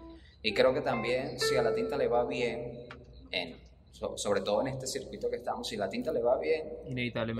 [0.41, 2.89] Y creo que también si a la tinta le va bien,
[3.33, 3.66] en,
[3.99, 6.69] so- sobre todo en este circuito que estamos, si la tinta le va bien,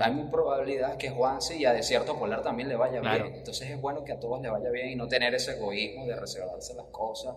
[0.01, 3.25] hay muy probabilidad que Juanse y a Desierto Polar también le vaya Claro.
[3.25, 3.35] bien.
[3.35, 6.15] Entonces es bueno que a todos le vaya bien y no tener ese egoísmo de
[6.15, 7.35] reservarse las cosas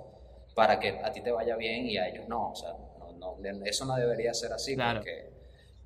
[0.54, 2.50] para que a ti te vaya bien y a ellos no.
[2.52, 2.70] O sea,
[3.18, 5.00] no, no, eso no debería ser así Claro.
[5.00, 5.28] porque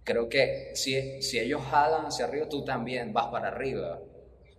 [0.05, 4.01] creo que si, si ellos jalan hacia arriba, tú también vas para arriba,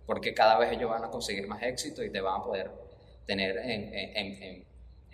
[0.04, 2.70] porque cada vez ellos van a conseguir más éxito y te van a poder
[3.26, 4.66] tener en, en- en- en-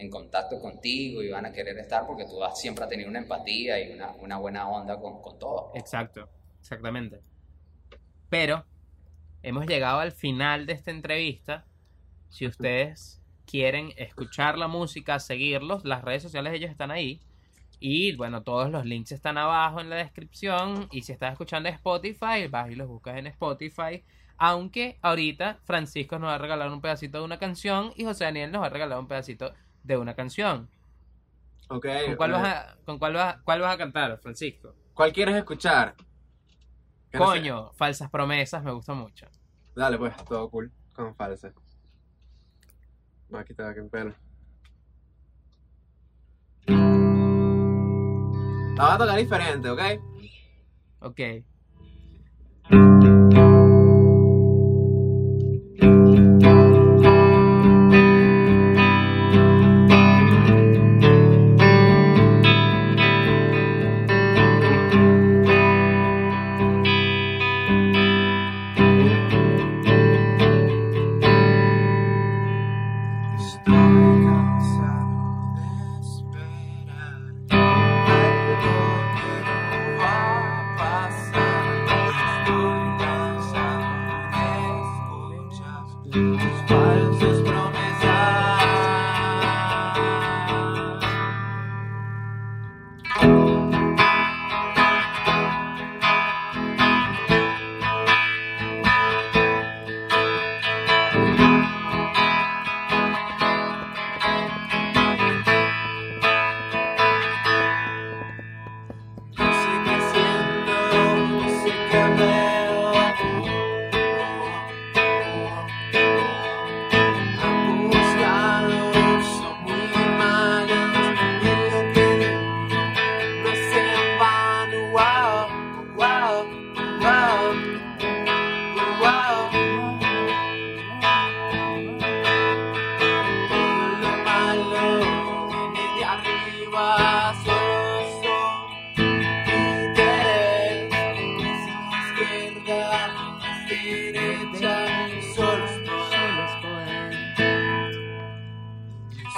[0.02, 3.80] en contacto contigo y van a querer estar porque tú siempre has tenido una empatía
[3.80, 5.72] y una, una buena onda con, con todo.
[5.74, 6.28] Exacto,
[6.60, 7.20] exactamente.
[8.28, 8.64] Pero
[9.42, 11.66] hemos llegado al final de esta entrevista.
[12.28, 17.20] Si ustedes quieren escuchar la música, seguirlos, las redes sociales de ellos están ahí.
[17.78, 20.88] Y bueno, todos los links están abajo en la descripción.
[20.92, 24.04] Y si estás escuchando Spotify, vas y los buscas en Spotify.
[24.38, 28.50] Aunque ahorita Francisco nos va a regalar un pedacito de una canción y José Daniel
[28.50, 30.68] nos va a regalar un pedacito de una canción.
[31.68, 31.86] Ok.
[32.06, 34.74] ¿Con cuál vas a, con cuál vas, cuál vas a cantar, Francisco?
[34.94, 35.94] ¿Cuál quieres escuchar?
[37.16, 39.26] Coño, falsas promesas, me gusta mucho.
[39.74, 40.72] Dale, pues, todo cool.
[40.94, 41.52] Con falsa.
[43.28, 44.14] No, aquí te va que pelo.
[48.76, 49.80] La vas a tocar diferente, ¿ok?
[51.00, 51.20] Ok.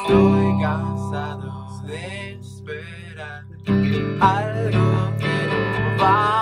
[0.06, 3.46] Estoy cansado de esperar.
[4.20, 6.33] Algo que no va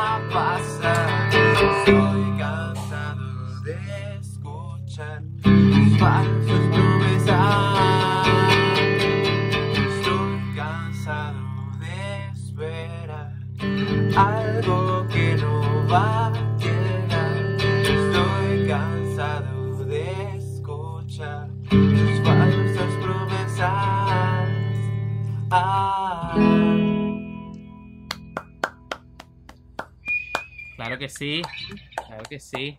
[31.13, 31.43] sí,
[32.07, 32.79] claro que sí.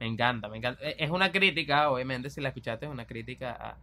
[0.00, 0.82] Me encanta, me encanta.
[0.86, 3.76] Eh, Es una crítica, obviamente, si la escuchaste, es una crítica a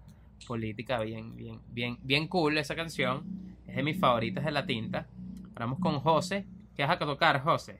[0.47, 3.23] política bien, bien, bien, bien cool esa canción.
[3.67, 5.07] Es de mis favoritas de la tinta.
[5.55, 6.45] Vamos con José.
[6.75, 7.79] ¿Qué vas a tocar, José?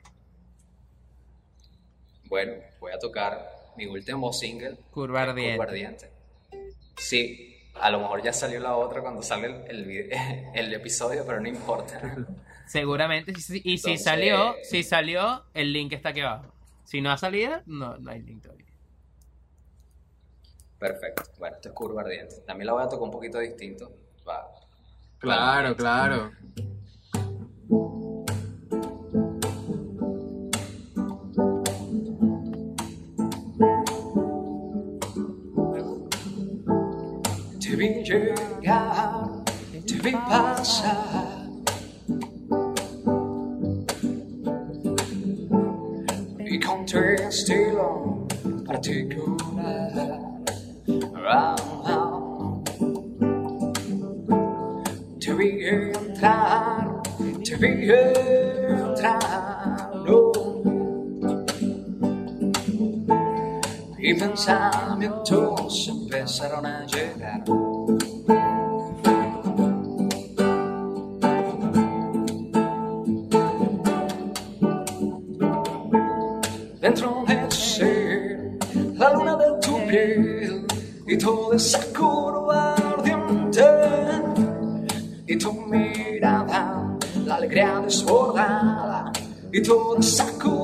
[2.27, 3.47] Bueno, voy a tocar
[3.77, 5.57] mi último single, Curva Ardiente.
[5.57, 6.09] Curva Ardiente.
[6.97, 10.11] Sí, a lo mejor ya salió la otra cuando sale el,
[10.55, 12.01] el episodio, pero no importa.
[12.67, 13.31] Seguramente.
[13.31, 16.51] Y si, y si Entonces- salió, si salió, el link está aquí abajo.
[16.83, 18.65] Si no ha salido, no, no hay link todavía.
[20.77, 21.23] Perfecto.
[21.39, 22.35] Bueno, esto es Curva Ardiente.
[22.45, 23.91] También la voy a tocar un poquito distinto.
[24.27, 24.45] Va.
[25.19, 26.31] Claro, claro.
[37.59, 39.43] Te vi llegar,
[39.87, 41.34] te vi pasar.
[46.85, 48.27] Y con tu estilo
[48.65, 50.19] particular.
[51.27, 52.61] Ah, ah.
[55.19, 57.01] Te vi entrar,
[57.43, 57.89] te vi
[58.69, 59.91] entrar.
[60.05, 60.31] no.
[63.97, 67.43] Y pensamientos empezaron a llegar.
[81.25, 83.65] Y toda esa curva ardiente
[85.25, 86.95] y tu mirada,
[87.25, 89.11] la alegría desbordada
[89.51, 90.54] y todo sacudo ardiente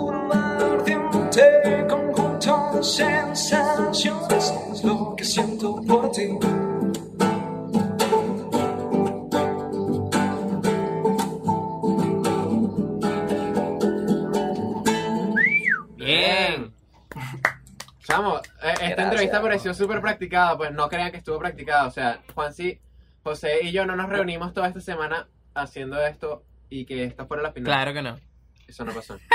[19.81, 21.87] súper practicada, pues no crean que estuvo practicada.
[21.87, 22.79] O sea, Juan sí,
[23.23, 27.43] José y yo no nos reunimos toda esta semana haciendo esto y que esto fuera
[27.43, 27.65] la final.
[27.71, 28.19] Claro que no.
[28.67, 29.17] Eso no pasó.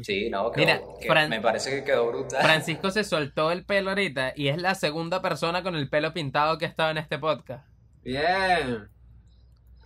[0.00, 2.40] Sí, no, quedó- Mira, que- Fran- me parece que quedó brutal.
[2.40, 6.56] Francisco se soltó el pelo ahorita y es la segunda persona con el pelo pintado
[6.56, 7.66] que ha estado en este podcast.
[8.04, 8.88] Bien.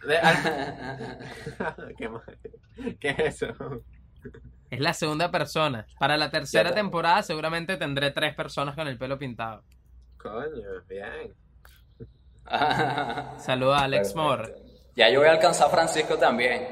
[0.07, 0.21] De-
[1.97, 2.97] ¿Qué?
[3.01, 3.83] ¿Qué es eso?
[4.73, 5.87] Es la segunda persona.
[5.99, 9.63] Para la tercera temporada seguramente tendré tres personas con el pelo pintado.
[10.17, 11.35] Coño, bien.
[13.39, 14.15] Saluda a Alex.
[14.15, 14.55] Moore.
[14.97, 16.67] Ya yo voy a alcanzar a Francisco también.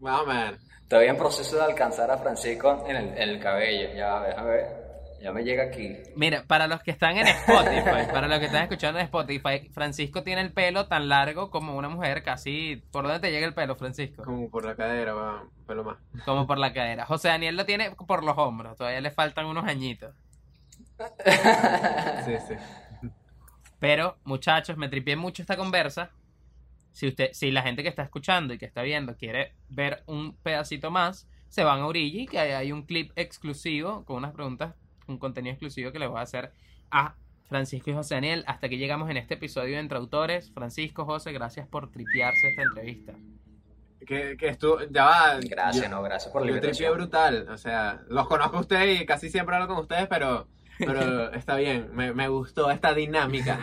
[0.00, 0.58] Vamos a ver.
[0.82, 3.94] Estoy en proceso de alcanzar a Francisco en el, en el cabello.
[3.94, 4.75] Ya, déjame ver.
[5.22, 5.96] Ya me llega aquí.
[6.14, 10.22] Mira, para los que están en Spotify, para los que están escuchando en Spotify, Francisco
[10.22, 12.82] tiene el pelo tan largo como una mujer, casi...
[12.90, 14.22] ¿Por dónde te llega el pelo, Francisco?
[14.22, 15.96] Como por la cadera, va, pelo más.
[16.24, 17.06] Como por la cadera.
[17.06, 20.14] José Daniel lo tiene por los hombros, todavía le faltan unos añitos.
[22.24, 22.54] Sí, sí.
[23.78, 26.10] Pero, muchachos, me tripié mucho esta conversa.
[26.92, 30.34] Si usted, si la gente que está escuchando y que está viendo quiere ver un
[30.36, 34.74] pedacito más, se van a Origi, que ahí hay un clip exclusivo con unas preguntas,
[35.08, 36.52] un contenido exclusivo que le voy a hacer
[36.90, 37.14] a
[37.48, 38.44] Francisco y José Daniel.
[38.46, 40.50] Hasta que llegamos en este episodio de Entre Autores.
[40.52, 43.12] Francisco, José, gracias por tripearse esta entrevista.
[44.06, 45.38] Que, que estuvo, ya va.
[45.40, 49.00] Gracias, yo- no, gracias por la Yo tripié brutal, o sea, los conozco a ustedes
[49.00, 50.46] y casi siempre hablo con ustedes, pero,
[50.78, 53.58] pero está bien, me, me gustó esta dinámica.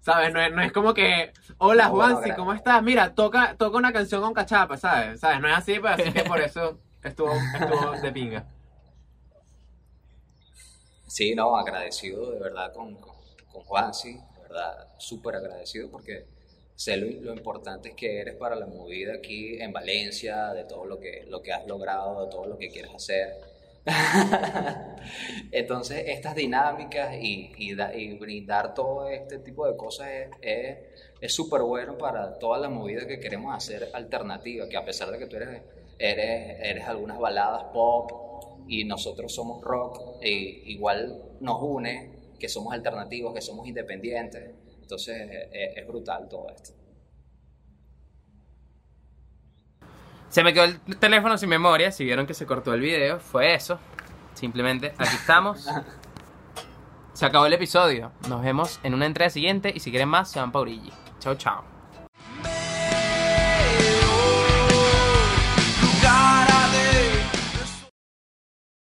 [0.00, 0.32] ¿Sabes?
[0.32, 2.82] No es, no es como que, hola No, bueno, Juansi, gra- ¿cómo estás?
[2.82, 5.20] Mira, toca, toca una canción con cachapa, ¿sabes?
[5.20, 5.40] ¿Sabes?
[5.40, 8.46] No es así, pero así que por eso estuvo, estuvo de pinga.
[11.14, 13.14] Sí, no, agradecido de verdad con, con,
[13.52, 16.24] con Juansi, de verdad, súper agradecido porque
[16.74, 21.00] sé lo, lo importante que eres para la movida aquí en Valencia, de todo lo
[21.00, 23.34] que, lo que has logrado, de todo lo que quieres hacer.
[25.52, 30.08] Entonces, estas dinámicas y, y, da- y brindar todo este tipo de cosas
[31.20, 35.18] es súper bueno para toda la movida que queremos hacer alternativa, que a pesar de
[35.18, 35.62] que tú eres,
[35.98, 38.10] eres, eres algunas baladas pop
[38.70, 44.54] y nosotros somos rock, e igual nos une que somos alternativos, que somos independientes.
[44.80, 46.70] Entonces, es, es brutal todo esto.
[50.28, 51.90] Se me quedó el teléfono sin memoria.
[51.90, 53.80] Si vieron que se cortó el video, fue eso.
[54.34, 55.66] Simplemente aquí estamos.
[57.12, 58.12] Se acabó el episodio.
[58.28, 59.72] Nos vemos en una entrega siguiente.
[59.74, 60.92] Y si quieren más, se van Origi.
[61.18, 61.79] Chao, chao.